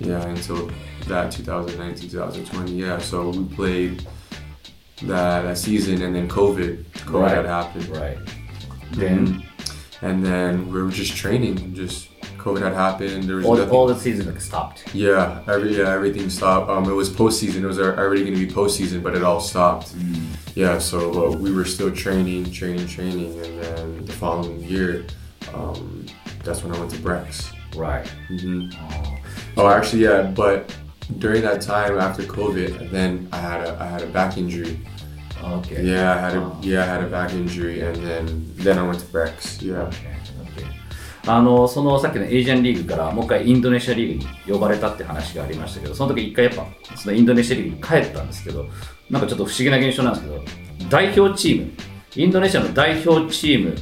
[0.00, 0.70] yeah until
[1.08, 4.06] that 2019 2020 yeah so we played
[5.04, 7.36] that, that season and then covid covid Right.
[7.36, 7.88] had happened.
[7.88, 8.18] Right.
[8.92, 9.42] Then
[10.02, 13.86] and then we were just training just covid had happened there was all, nothing all
[13.86, 14.84] the season like stopped.
[14.94, 16.70] Yeah every yeah everything stopped.
[16.70, 19.94] Um it was postseason it was already going to be postseason but it all stopped.
[20.54, 20.98] Yeah so
[21.32, 25.04] uh, we were still training training training and then the following year
[25.54, 26.06] um
[26.44, 27.52] that's when i went to brex.
[27.76, 28.06] Right.
[28.28, 28.70] Hmm
[29.58, 30.20] Oh, actually, yeah.
[30.22, 30.70] But
[31.18, 34.78] during that time after COVID, then I had a I had a back injury.
[35.42, 36.58] okay Yeah, I had a Oh.
[36.62, 38.24] yeah I had a back injury, and then
[38.56, 39.62] then I went to Brex.
[39.62, 39.90] Yeah.
[41.28, 46.64] あのそのさっきのエージャンリーグからもう一回インドネシアリーグに呼ばれたって話がありましたけどその時一回やっぱ
[46.96, 48.66] そのインドネシアリーグに帰ったんですけど
[49.10, 51.72] なんかちょっと不思議な現象なんですけど代表チーム
[52.14, 53.74] インドネシアの代表チーム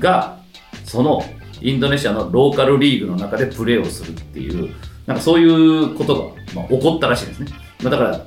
[0.00, 0.40] が
[0.84, 1.22] その
[1.60, 4.74] インドネシアのローカルリーグの中でプレーをするっていう
[5.06, 7.48] なんかそういうことが、まあ、起こったらしいですね、
[7.82, 8.26] まあ、だから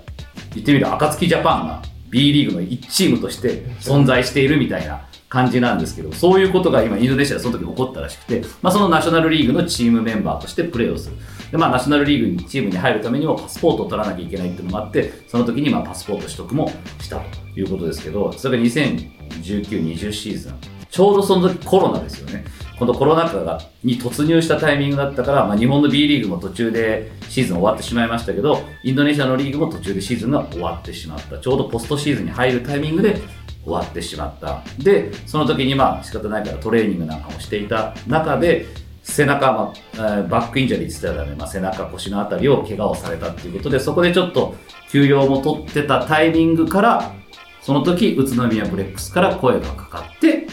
[0.53, 11.17] 言ってみると暁ジャパンが B リーグの1チームとして存在しているみたいな感じなんですけど、そういうことが今インドネシアでその時起こったらしくて、まあ、そのナショナルリーグのチームメンバーとしてプレーをする。
[11.51, 20.53] で、まあ、ナショナルリーグにチームに入るためにもパスポートを取らなきゃいけないっていうのもあって、その時にまあパスポート取得もしたということですけど、それが2019-20シーズン。
[20.89, 22.45] ちょうどその時コロナですよね。
[22.77, 31.39] このコロナ禍がに突入したタイミングだったから、まあ、日本の B リーグも途中でシーズン終わってしまいましたけど、インドネシアのリーグも途中でシーズンが終わってしまった。
[31.39, 33.21] ちょうどポストシーズンに入るタイミングで
[33.63, 34.61] 終わってしまった。
[34.77, 38.65] で、その時にまあ仕方ないからトレーニングなんかもしていた中で、
[39.03, 44.55] 背中、まあ、バックインジャリーって言ったらね、まあ、背中腰のあたりを怪我をされたっていうことで、そこでちょっと
[44.89, 47.13] 休養も取ってたタイミングから、
[47.61, 50.44] その時宇都宮ブレックスから声がかかって、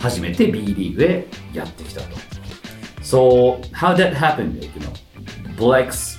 [0.00, 2.08] 初めて B リーグへやってきたと。
[3.02, 4.62] So, how that happened?
[4.62, 4.92] You know,
[5.56, 6.18] Brex,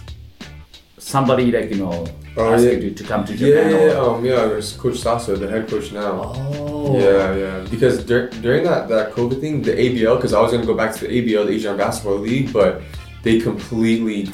[0.98, 2.06] somebody like, you know,
[2.38, 3.72] Uh, asked yeah, you to come to Japan.
[3.72, 4.15] Yeah, yeah, or...
[4.15, 4.46] um, yeah.
[4.46, 6.32] There's Coach Sassa, the head coach now.
[6.34, 6.98] Oh.
[6.98, 7.67] Yeah, yeah.
[7.70, 10.74] Because dur- during that, that COVID thing, the ABL, because I was going to go
[10.74, 12.82] back to the ABL, the Asian Basketball League, but
[13.24, 14.30] they completely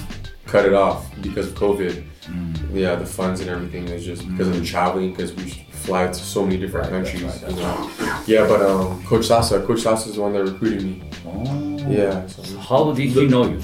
[0.45, 2.03] cut it off because of COVID.
[2.25, 2.75] Mm.
[2.75, 4.67] Yeah, the funds and everything is just because of the mm.
[4.67, 7.43] traveling, because we fly to so many different Right, right, countries.
[7.43, 8.21] right, you know.
[8.27, 11.01] Yeah, but um, Coach Sassa, Coach Sassa is the one that recruited me.
[11.25, 11.77] Oh.
[11.89, 12.25] Yeah.
[12.27, 12.57] So.
[12.59, 13.61] How did he know you?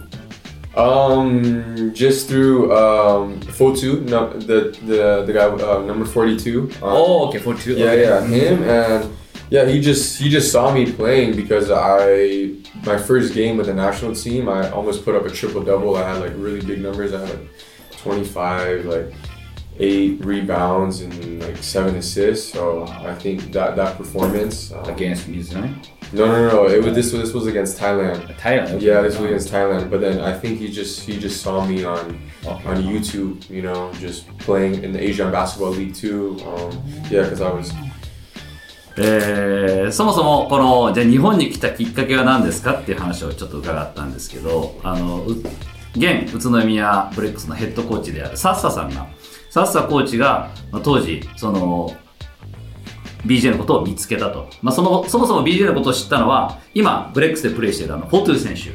[0.82, 6.64] Um, just through um, Fotu, no, the the the guy uh, number forty two.
[6.82, 7.74] Um, Oh, okay, for two.
[7.76, 8.02] Yeah, okay.
[8.02, 9.16] yeah, him and
[9.52, 13.74] yeah, he just he just saw me playing because I my first game with the
[13.74, 15.96] national team, I almost put up a triple double.
[15.96, 17.14] I had like really big numbers.
[17.14, 17.50] I had like
[17.98, 19.14] twenty five, like
[19.81, 22.53] eight rebounds and like seven assists.
[22.53, 24.73] So I think that that performance.
[24.73, 25.89] Um, Against New Zealand?
[26.13, 26.67] no, no, no, no.
[26.69, 28.35] It was this was this was against Thailand.
[28.39, 28.81] Thailand.
[28.81, 29.91] Yeah, this was against Thailand.
[29.91, 32.69] But then I think he just he just saw me on Okay.
[32.69, 36.37] on YouTube, you know, just playing in the Asian Basketball League too.
[36.47, 36.71] Um,
[37.11, 37.73] yeah, because I was
[39.01, 45.33] えーそもそもこのじゃあ日本に来たきっかけは何ですかっていう話をちょっと伺ったんですけどあのう
[45.97, 49.07] 現宇都宮ブレックスのヘッドコーチであるサッサさんが
[49.54, 51.96] サッサコーチが、まあ、当時その
[53.24, 58.72] BJ のことを見つけたと、まあ、そのそもそも BJ のことを知ったのは今ブレックスでプレーしているあのフォトゥ選手。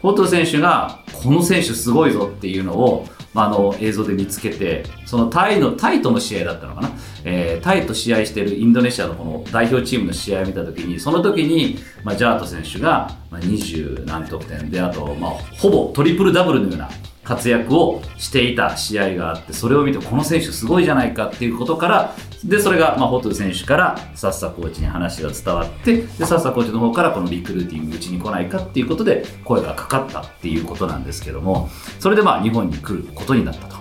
[0.00, 6.90] フォトゥ選手がこの選手すごいぞっていうのを、まあ、あの映像で見つけてそのタイのタイとの試合だったのかな、
[7.24, 16.88] えータイと試合しているインドネシアのこの代表チームの試合を見たときにその時に、まあ、ジャート選手がまあ20何得点であと、まあ、ほぼトリプルダブルのような
[17.30, 31.68] 活躍をしていた試合があってそれを見てこの選手すごいじゃないかっていうことからでそれが、まあ、ホトゥ選手からサッサコーチに話が伝わってでサッサコーチの方からこのリクルーティングうちに来ないかっていうことで声がかかったっていうことなんですけども
[32.00, 33.80] それでまあ日本に来ることになったと。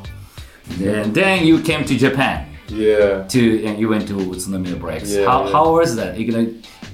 [0.69, 3.25] And then you came to Japan yeah.
[3.27, 5.11] to and you went to Utsunomiya Breaks.
[5.11, 6.19] Yeah, how, how was that?
[6.19, 6.53] You know,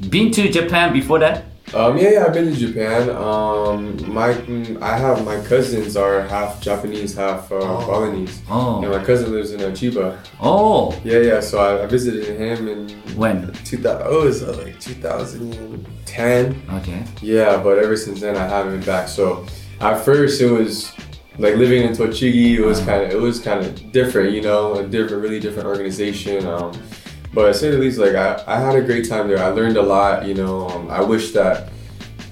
[0.10, 1.44] been to Japan before that?
[1.74, 3.10] Um, yeah, yeah, I've been to Japan.
[3.10, 4.30] Um, my
[4.82, 8.42] I have my cousins are half Japanese, half uh, Balinese.
[8.50, 8.82] Oh.
[8.84, 10.18] And my cousin lives in Chiba.
[10.40, 11.40] Oh, Yeah, yeah.
[11.40, 13.52] So I, I visited him in when?
[13.66, 14.08] 2000.
[14.08, 16.62] Oh, it was uh, like 2010.
[16.76, 17.04] Okay.
[17.22, 19.08] Yeah, but ever since then I haven't been back.
[19.08, 19.46] So
[19.82, 20.94] at first it was
[21.40, 22.56] like living in Tochigi.
[22.58, 25.68] It was kind of it was kind of different, you know, a different, really different
[25.68, 26.46] organization.
[26.46, 26.72] Um,
[27.36, 29.38] but to say the least, like I, I had a great time there.
[29.40, 30.26] I learned a lot.
[30.26, 31.70] You know, um, I wish that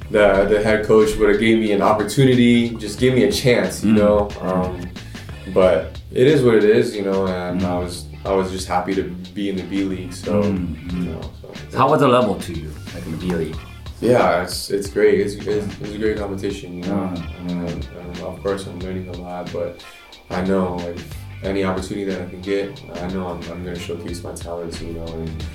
[0.09, 3.83] the the head coach would have gave me an opportunity, just give me a chance.
[3.83, 3.97] You Mm.
[4.01, 4.17] know,
[4.49, 4.71] um,
[5.53, 6.95] but it is what it is.
[6.95, 9.03] You know, and I was I was just happy to
[9.37, 10.13] be in the B League.
[10.13, 11.77] So Mm, you know, so.
[11.77, 12.69] How was the level to you?
[12.95, 13.57] Like in the B League?
[14.01, 15.19] Yeah, it's it's great.
[15.23, 17.03] It's, it's, it's a great competition, you know.
[17.13, 17.49] Mm.
[17.49, 19.83] And, and of course, I'm learning a lot, but
[20.29, 20.99] I know like
[21.43, 24.93] any opportunity that I can get, I know I'm, I'm gonna showcase my talents, you
[24.93, 25.05] know.
[25.05, 25.45] And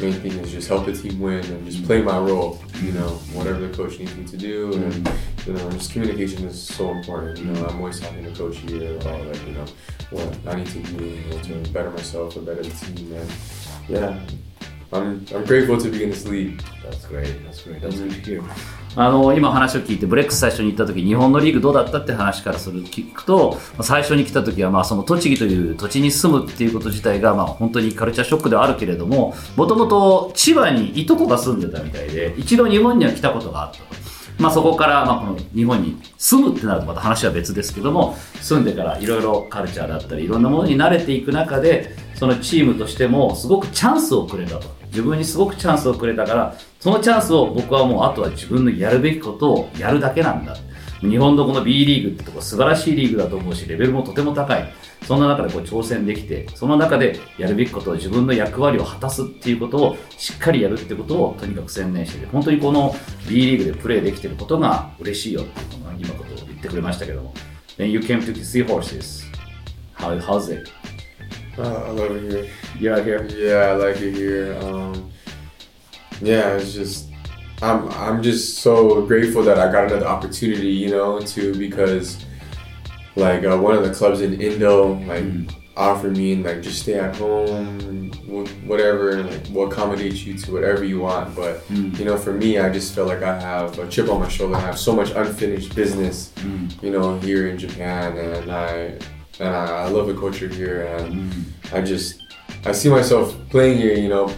[0.00, 3.08] main thing is just help the team win and just play my role, you know,
[3.32, 4.72] whatever the coach needs me to do.
[4.72, 5.50] And mm-hmm.
[5.50, 7.38] you know, just communication is so important.
[7.38, 7.78] You know, I'm mm-hmm.
[7.78, 9.66] always talking to coach here about like you know
[10.10, 13.12] what I need to do you know, to better myself or better the team.
[13.12, 13.32] And
[13.88, 14.20] yeah,
[14.92, 16.62] I'm I'm grateful to be in this league.
[16.82, 17.42] That's great.
[17.44, 17.80] That's great.
[17.80, 18.42] That's good to hear.
[19.00, 33.84] あの今話を聞いてブレックス最初に行った時日本のリーグどうだったって話からする聞くと最初に来た時はまあその栃木という土地に住むっていうこと自体がまあ本当にカルチャーショックではあるけれどももともと千葉にいとこが住んでたみたいで一度日本には来たことがあったと。
[34.40, 44.78] まあ、そこからまあこの日本に住むってなるとまた話は別ですけども住んでからいろいろカルチャーだったりいろんなものに慣れていく中でそのチームとしてもすごくチャンスをくれたと。
[44.88, 50.56] 自分にすごくチャンスをくれたからそのチャンスを僕はもうあとは自分のやるべきことをやるだけなんだ
[51.00, 54.72] 日本のこの B リーグってとこ素晴らしいリーグだと思うしレベルもとても高い
[55.06, 62.94] そんな中でこう挑戦できてその中でやるべきことを自分の役割を果たすっていうことをしっかりやるってことをとにかく専念してて本当にこの
[63.28, 67.34] B リーグでプレーできてることが嬉しいよっていうのが今ことを言ってくれましたけども
[67.76, 69.28] Then you came to Seahorses
[69.94, 70.70] How, how's it?
[71.56, 72.48] Uh, I love it here.
[72.78, 73.26] You are here?
[73.26, 74.56] Yeah, I like it here.
[74.62, 75.10] Um,
[76.20, 77.06] yeah, it's just
[77.62, 82.24] I'm I'm just so grateful that I got another opportunity, you know, to because
[83.16, 85.50] like uh, one of the clubs in Indo like Mm.
[85.76, 90.34] offered me and like just stay at home, wh- whatever, and like we'll accommodate you
[90.38, 91.34] to whatever you want.
[91.34, 91.98] But Mm.
[91.98, 94.56] you know, for me, I just feel like I have a chip on my shoulder.
[94.56, 96.82] I have so much unfinished business, Mm.
[96.82, 98.94] you know, here in Japan, and I
[99.40, 101.42] and I, I love the culture here, and Mm.
[101.76, 102.22] I just
[102.66, 104.30] I see myself playing here, you know,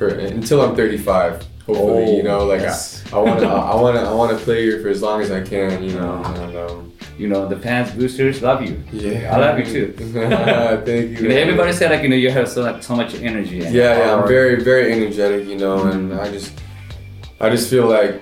[0.00, 1.46] for until I'm 35.
[1.66, 3.04] Hopefully, Oh, you know, like yes.
[3.12, 5.84] I, I wanna I wanna I wanna play here for as long as I can,
[5.84, 6.14] you know.
[6.24, 8.74] And, um, You know, the fans, boosters love you.
[8.92, 9.86] yeah, I love you too.
[10.88, 11.16] Thank you.
[11.16, 11.38] You know, man.
[11.46, 13.58] everybody said like, you know, you have so, like, so much energy.
[13.64, 16.50] And Yeah, yeah, I'm very very energetic, you know, and I just
[17.44, 18.14] I just feel like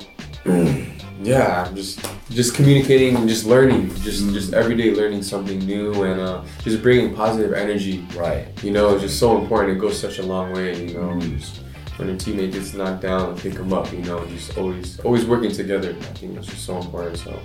[1.33, 1.95] yeah, I'm just
[2.39, 4.33] just communicating and just learning, just Mm.
[4.39, 8.45] just every day learning something new and uh, just bringing positive energy Right.
[8.67, 9.69] you know, it's just so important.
[9.77, 11.09] It goes such a long way, you know.
[11.17, 11.39] Mm.
[11.39, 11.55] Just
[11.99, 15.51] when a teammate gets knocked down, pick them up, you know, just always always working
[15.53, 15.91] together.
[15.91, 17.19] I think that's just so important.
[17.19, 17.39] So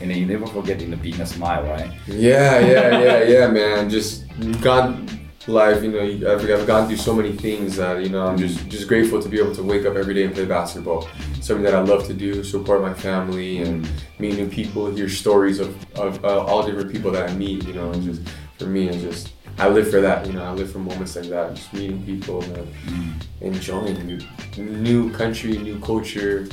[0.00, 1.90] And then you never forget in the a smile, right?
[2.06, 3.90] yeah, yeah, yeah, yeah, man.
[3.90, 4.24] Just
[4.60, 5.06] gone
[5.48, 6.32] life, you know.
[6.32, 8.26] I've, I've gone through so many things that you know.
[8.26, 11.08] I'm just just grateful to be able to wake up every day and play basketball.
[11.40, 15.58] Something that I love to do, support my family and meet new people, hear stories
[15.58, 17.66] of of uh, all different people that I meet.
[17.66, 18.22] You know, it's just
[18.58, 19.32] for me, it's just.
[19.58, 20.44] I live for that, you know.
[20.44, 24.20] I live for moments like that, just meeting people and enjoying new,
[24.56, 26.46] new country, new culture.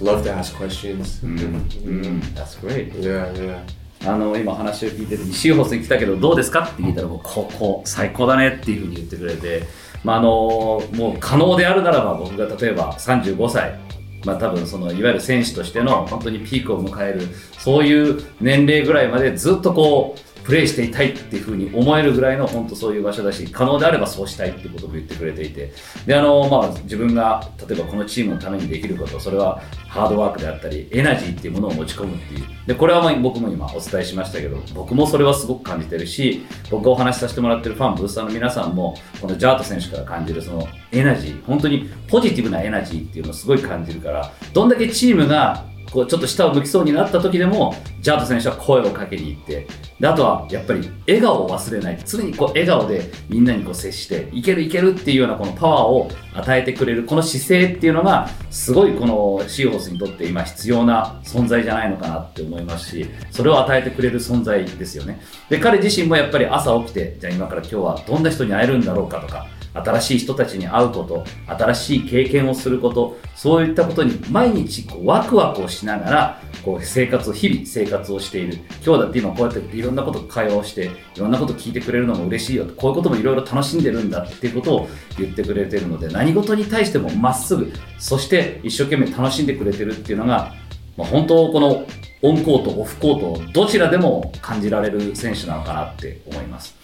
[0.00, 1.20] Love to ask questions.
[1.20, 2.92] Mm, that's great.
[2.94, 3.62] Yeah, yeah.
[4.06, 9.62] あの今話を聞いててシーホースに来たけどどうですかって聞いたらもうここ最高だねっていうふうに言ってくれて、
[10.02, 13.78] まあ、あのもう可能であるならば僕が例えば35歳
[14.26, 17.22] まあ多分そのいわゆる選手としての本当にピークを迎える
[17.58, 25.72] そういう年齢ぐらいまでずっとこうプレーしていたいっていうふうに思えるぐらいの本当そういう場所だし可能であればそうしたいってことも言ってくれていて。
[26.06, 32.44] であの、まあ、自分が例えばこのチームのためにできることそれはハードワークであったりエナジーっていうものを持ち込むっていう。
[32.66, 49.66] でこれはまあ僕も今お伝えしましたけど僕もそれはすごく感じてるし僕がお話しさせてもらってるファンブースターの皆さんもこのジャート選手から感じるそのエナジー本当にポジティブなエナジーっていうのをすごい感じるからどんだけチームがこうちょっと下を向きそうになった時でもジャート選手は声をかけに行って
[50.00, 51.98] であとはやっぱり笑顔を忘れない。
[52.04, 65.20] 常にこう笑顔でみんなにこう接していけるいけるっていうようなこのパワーを与えてくれるこの姿勢っていうのがすごいこのシーホースにとって今必要な存在じゃないのかなって思いますしそれを与えてくれる存在ですよね。
[65.48, 90.54] で彼自身もやっぱり朝起きてじゃあ今から今日はどんな人に会えるんだろうかとか新しい人たちに会うこと新しい経験をすることそういったことに毎日こうワクワクをしながらこう生活を日々生活をしている今日だって今こうやっていろんなこと会話をしていろんなこと聞いてくれるのも嬉しいよこういうこともいろいろ楽しんでるんだっていうことを言ってくれてるので何事に対してもまっすぐそして一生懸命楽しんでくれてるっていうのが、
[90.96, 91.86] まあ、本当この
[92.22, 96.74] オンコートオフコートどちらでも感じられる選手なのかなって思います。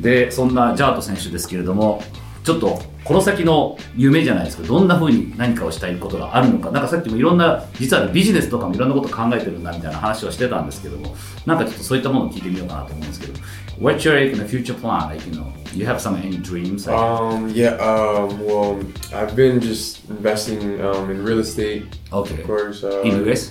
[0.00, 2.02] でそんなジャート選手ですけれども
[2.42, 11.14] ちょっとこの先の夢じゃないですけどどんな風に何かをしたいことがあるのかなんかさっきもいろんな実はビジネスとかもいろんなこと考えてるんだみたいな話をしてたんですけども
[11.46, 13.34] なんかちょっとそういったものを聞いてみようかなと思うんですけど
[13.80, 15.08] What's your like, the future plan?
[15.08, 16.86] Like, you know, you have some any dreams?
[16.86, 18.80] Like, Um, yeah, um, well,
[19.12, 22.40] I've been just investing um, in real estate, okay.
[22.40, 22.84] of course.
[22.84, 23.50] Uh, In US?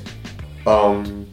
[0.65, 1.27] Um,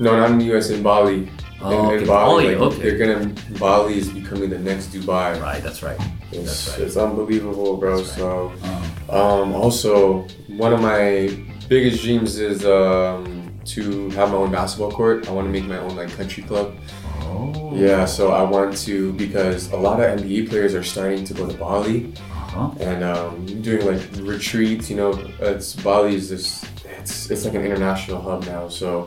[0.00, 1.28] no, not in the US, in Bali.
[1.60, 2.06] Oh, in, okay.
[2.06, 2.82] Bali, Bali, like, okay.
[2.82, 3.34] they're gonna.
[3.58, 5.40] Bali is becoming the next Dubai.
[5.40, 5.98] Right, that's right.
[6.32, 6.86] It's, That's right.
[6.86, 7.98] it's unbelievable, bro.
[7.98, 8.52] That's So,
[9.08, 11.30] Um, um, also one of my
[11.68, 15.28] biggest dreams is um, to have my own basketball court.
[15.28, 16.74] I want to make my own like country club.
[17.22, 17.72] oh.
[17.74, 21.46] Yeah, so I want to because a lot of NBA players are starting to go
[21.48, 22.12] to Bali
[22.56, 22.70] Uh-huh.
[22.80, 24.90] and um, doing like retreats.
[24.90, 26.64] You know, it's Bali is this.
[26.98, 28.68] It's it's like an international hub now.
[28.68, 29.06] So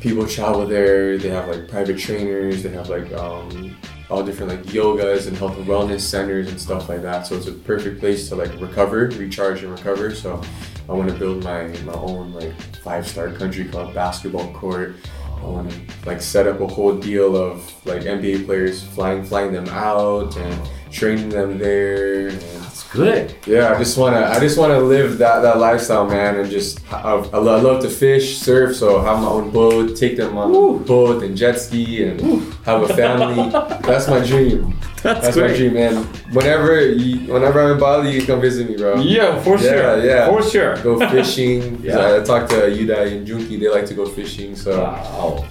[0.00, 1.18] people travel there.
[1.18, 2.62] They have like private trainers.
[2.62, 3.76] They have like um,
[4.08, 7.26] all different like yogas and health and wellness centers and stuff like that.
[7.26, 10.14] So it's a perfect place to like recover, recharge, and recover.
[10.14, 10.42] So
[10.88, 14.96] I want to build my my own like five star country club basketball court.
[15.36, 19.52] I want to like set up a whole deal of like NBA players flying flying
[19.52, 22.28] them out and training them there.
[22.28, 22.59] And
[22.92, 23.34] good.
[23.46, 27.12] yeah, I just wanna I just wanna live that, that lifestyle, man, and just I,
[27.14, 30.80] I love to fish, surf, so have my own boat, take them on Woo.
[30.80, 32.20] boat and jet ski, and
[32.64, 33.50] have a family.
[33.82, 34.76] That's my dream.
[35.02, 36.04] That's, That's my dream, man.
[36.32, 38.96] Whenever you, whenever I'm in Bali, you come visit me, bro.
[39.00, 39.60] Yeah, for Yeah,
[39.96, 40.04] sure.
[40.04, 40.26] yeah.
[40.28, 40.76] For sure.
[40.82, 41.80] Go fishing.
[41.82, 42.16] Yeah.
[42.16, 43.58] I talked to Yudai and Junki.
[43.58, 45.46] They like to go fishing, so Wow.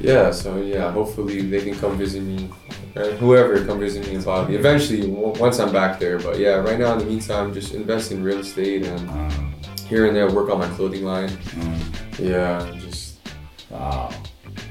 [0.00, 0.30] yeah.
[0.30, 2.48] So yeah, hopefully they can come visit me.
[2.96, 4.54] And whoever come visit me in Bali.
[4.54, 6.18] Eventually, w- once I'm back there.
[6.18, 9.54] But yeah, right now in the meantime, just invest in real estate and Mm,
[9.88, 11.28] here and there work on my clothing line.
[11.28, 11.78] mm.
[12.18, 13.18] Yeah, just
[13.70, 14.10] Wow.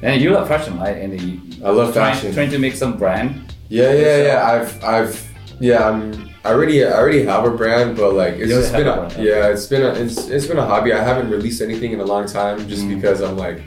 [0.02, 0.96] And you love fashion, right?
[0.98, 2.34] And you, I love trying, fashion.
[2.34, 3.54] Trying to make some brand.
[3.70, 4.52] yeah, yeah, So- yeah.
[4.52, 5.90] I've I've yeah.
[5.90, 6.30] I'm.
[6.46, 9.24] I already, I already have a brand, but like it's just been a, a brand,
[9.24, 10.92] yeah, it's been a, it's, it's been a hobby.
[10.92, 12.96] I haven't released anything in a long time, just Mm.
[12.96, 13.62] because I'm like,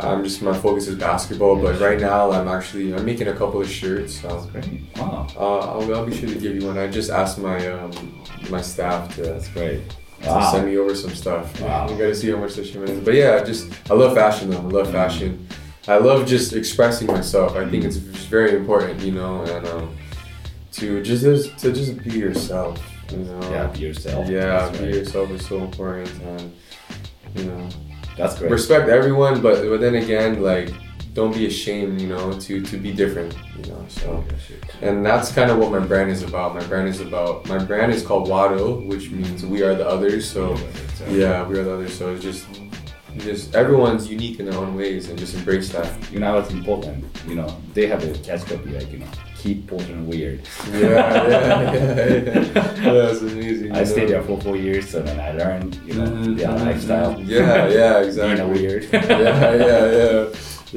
[0.00, 1.56] I'm just my focus is basketball.
[1.56, 4.20] But right now, I'm actually I'm making a couple of shirts.
[4.20, 4.82] So Great.
[4.96, 5.26] Wow.
[5.36, 6.78] uh, I'll, I'll be sure to give you one.
[6.78, 9.88] I just asked my um, my staff to, That's great.
[10.22, 10.52] to Wow.
[10.52, 11.60] send me over some stuff.
[11.60, 11.88] Wow.
[11.90, 13.00] You gotta see how much the shipment is.
[13.04, 14.58] But yeah, just I love fashion though.
[14.58, 15.46] I love fashion.
[15.86, 17.56] I love just expressing myself.
[17.56, 19.96] I think it's very important, you know, and um,
[20.72, 21.24] to just
[21.58, 22.80] to just be yourself.
[23.12, 23.50] You know.
[23.50, 24.28] Yeah, be yourself.
[24.30, 24.40] Yeah,
[24.70, 26.52] That's be yourself is so important, and
[27.36, 27.68] you know,
[28.16, 28.50] That's great.
[28.50, 29.40] respect everyone.
[29.40, 30.72] But but then again, like,
[31.14, 33.84] don't be ashamed, you know, to to be different, you know.
[33.88, 34.24] So.
[34.24, 34.34] Oh,
[34.82, 36.54] and that's kind of what my brand is about.
[36.54, 40.28] My brand is about my brand is called Wato, which means we are the others.
[40.30, 40.56] So
[41.08, 41.96] yeah, we are the others.
[41.96, 42.46] So it's just
[43.18, 46.12] just everyone's unique in their own ways and just embrace that.
[46.12, 47.04] You know what's important?
[47.28, 49.06] You know, they have a catch copy like, you know,
[49.44, 50.40] keep Portland weird.
[50.72, 52.24] Yeah, yeah, yeah,
[52.92, 53.10] yeah.
[53.12, 53.72] It's amazing.
[53.76, 56.48] I you stayed there for four years and then I learned, you know, Mhm, their
[56.48, 57.12] mhm, lifestyle.
[57.14, 57.28] mhm.
[57.28, 58.36] Yeah, yeah, exactly.
[58.40, 58.82] Being weird.
[58.92, 60.20] yeah, yeah, yeah,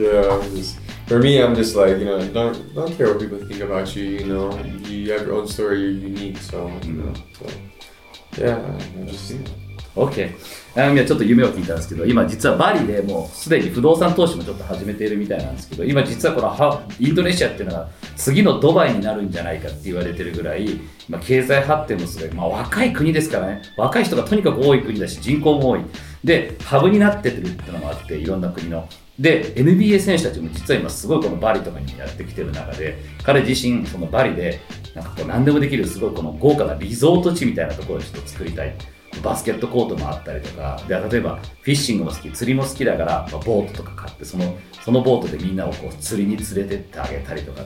[0.03, 0.34] yeah.
[0.34, 0.74] I'm just
[1.07, 4.03] for me, I'm just like you know, don't don't care what people think about you.
[4.20, 4.45] You know,
[4.91, 5.78] you have your own story.
[5.84, 6.38] You're unique.
[6.51, 7.45] So you know, so
[8.43, 8.59] yeah,
[8.99, 9.32] I just
[9.98, 10.36] OK。
[10.76, 20.80] あちょっと夢を聞いたんですけど、今実はバリでもうすでに不動産投資もちょっと始めているみたいなんですけど、今実はこのインドネシアっていうのが次のドバイになるんじゃないかって言われてるぐらい、
[21.10, 25.82] まあ、経済発展もすごい、まあ、若い国ですからね、若い人がとにかく多い国だし、人口も多い。
[26.24, 28.88] で、ハブになっててるっていうのもあって、いろんな国の。
[29.18, 34.60] で、NBA 選手たちも実は今すごいこのバリとかにやってきてる中で、彼自身、そのバリで、
[34.93, 38.76] なんかこう何でもできるすごいこの豪華なリゾート地みたいなところをちょっと作りたい。
[39.22, 47.61] バスケットコートもあったりとか、で例えばフィッシングも好き、釣りも好きだから、まあボートとか買って、そのそのボートでみんなをこう釣りに連れてってあげたりとか、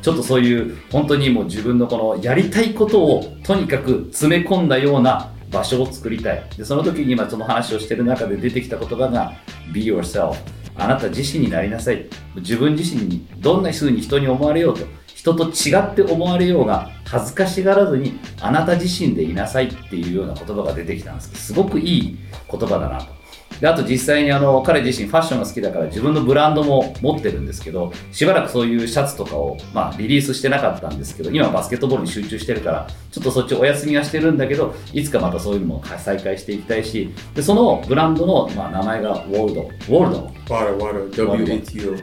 [0.00, 6.44] ちょっとそういう本当にもう自分のこのやりたいことをとにかく詰め込んだような場所を作りたい。
[6.56, 9.32] で、その時に今その話をしてる中で出てきた言葉が
[9.72, 10.36] Be yourself。
[10.78, 12.06] あなた自身になりなさい。
[12.36, 14.84] 自分自身にどんな風に人に思われようと、
[15.26, 22.18] 人と違って思われようが恥ずかしがらずにあなた自身でいなさいっていうような言葉が出てきたんですけどすごくいい
[22.48, 23.15] 言葉だなと。
[23.60, 41.94] であと実際にあの彼自身ファッションが好きだから自分のブランドも持ってるんですけどしばらくそういうシャツとかを、まあ、リリースしてなかったんですけど今はバスケットボールに集中してるからちょっとそっちお休みはしてるんだけどいつかまたそういうのも再開していきたいしでそのブランドの、まあ、名前がウォルドウォルド Wado, Wado, W A T O.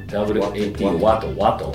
[1.00, 1.74] WAT ワト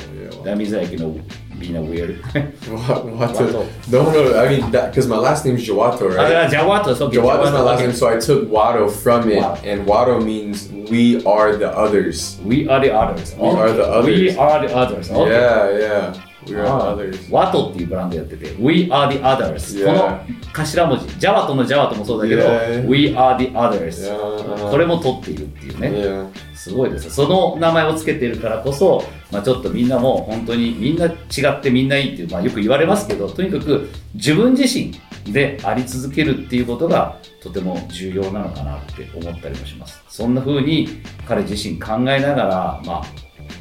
[1.59, 2.19] being a weird.
[2.27, 3.91] what, what Wato.
[3.91, 6.33] No, no, I mean, because my last name is Jawato, right?
[6.33, 9.87] Uh, Jawato, so Jawato is my last name, so I took Wato from it, and
[9.87, 12.39] Wato means we are the others.
[12.45, 13.35] We are the others.
[13.35, 13.61] We okay.
[13.61, 14.07] are the others.
[14.07, 15.11] We are the others.
[15.11, 15.31] Okay.
[15.31, 16.28] Yeah, yeah.
[16.47, 16.97] Ah.
[17.31, 19.85] ワトっていうブランドやってて We are the others.
[19.85, 20.21] この
[20.53, 22.89] 頭文字ジャワトのジャワトもそうだけど.
[22.89, 24.71] We are the others.
[24.71, 31.13] それも取っているっていうね.すごいですその名前をつけているからこそ、まあ、ちょっとみんなも本当にみんな違
[31.51, 34.93] ってみんないいっていう、まあ、よく言われますけどとにかく自分自身
[35.33, 40.89] であり続けるっていうことがとても重要なのかなって思ったりもしますそんな風に
[41.29, 43.05] 彼自身考えながら、まあ、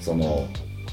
[0.01, 0.47] その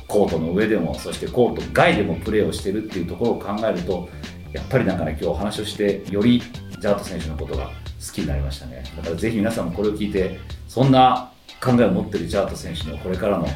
[0.09, 4.09] コートの上でもそしてコート外でもプレーをしてるっていうところを考えると
[4.53, 8.85] やっぱりなんかね今日お話をしてよりジャート選手のことが好きになりましたね。
[8.97, 10.39] だからぜひ皆さんもこれを聞いて
[10.69, 11.33] そんな
[11.63, 13.47] 考えを持ってるジャート選手のこれからの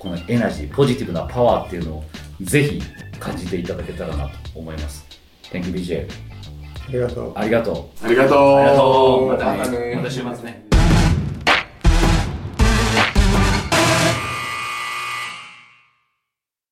[0.00, 2.04] このエナジーポジティブなパワーっていうのを
[2.40, 2.80] ぜひ
[3.20, 5.06] 感じていただけたらなと思います。
[5.52, 6.08] Thank you BJ
[6.88, 7.32] ありがとう。
[7.36, 8.06] ありがとう。
[8.06, 8.56] ありがとう。
[8.56, 9.26] ありがとう。
[9.28, 9.58] またね。
[9.58, 9.96] またね。
[9.96, 10.67] また週末ね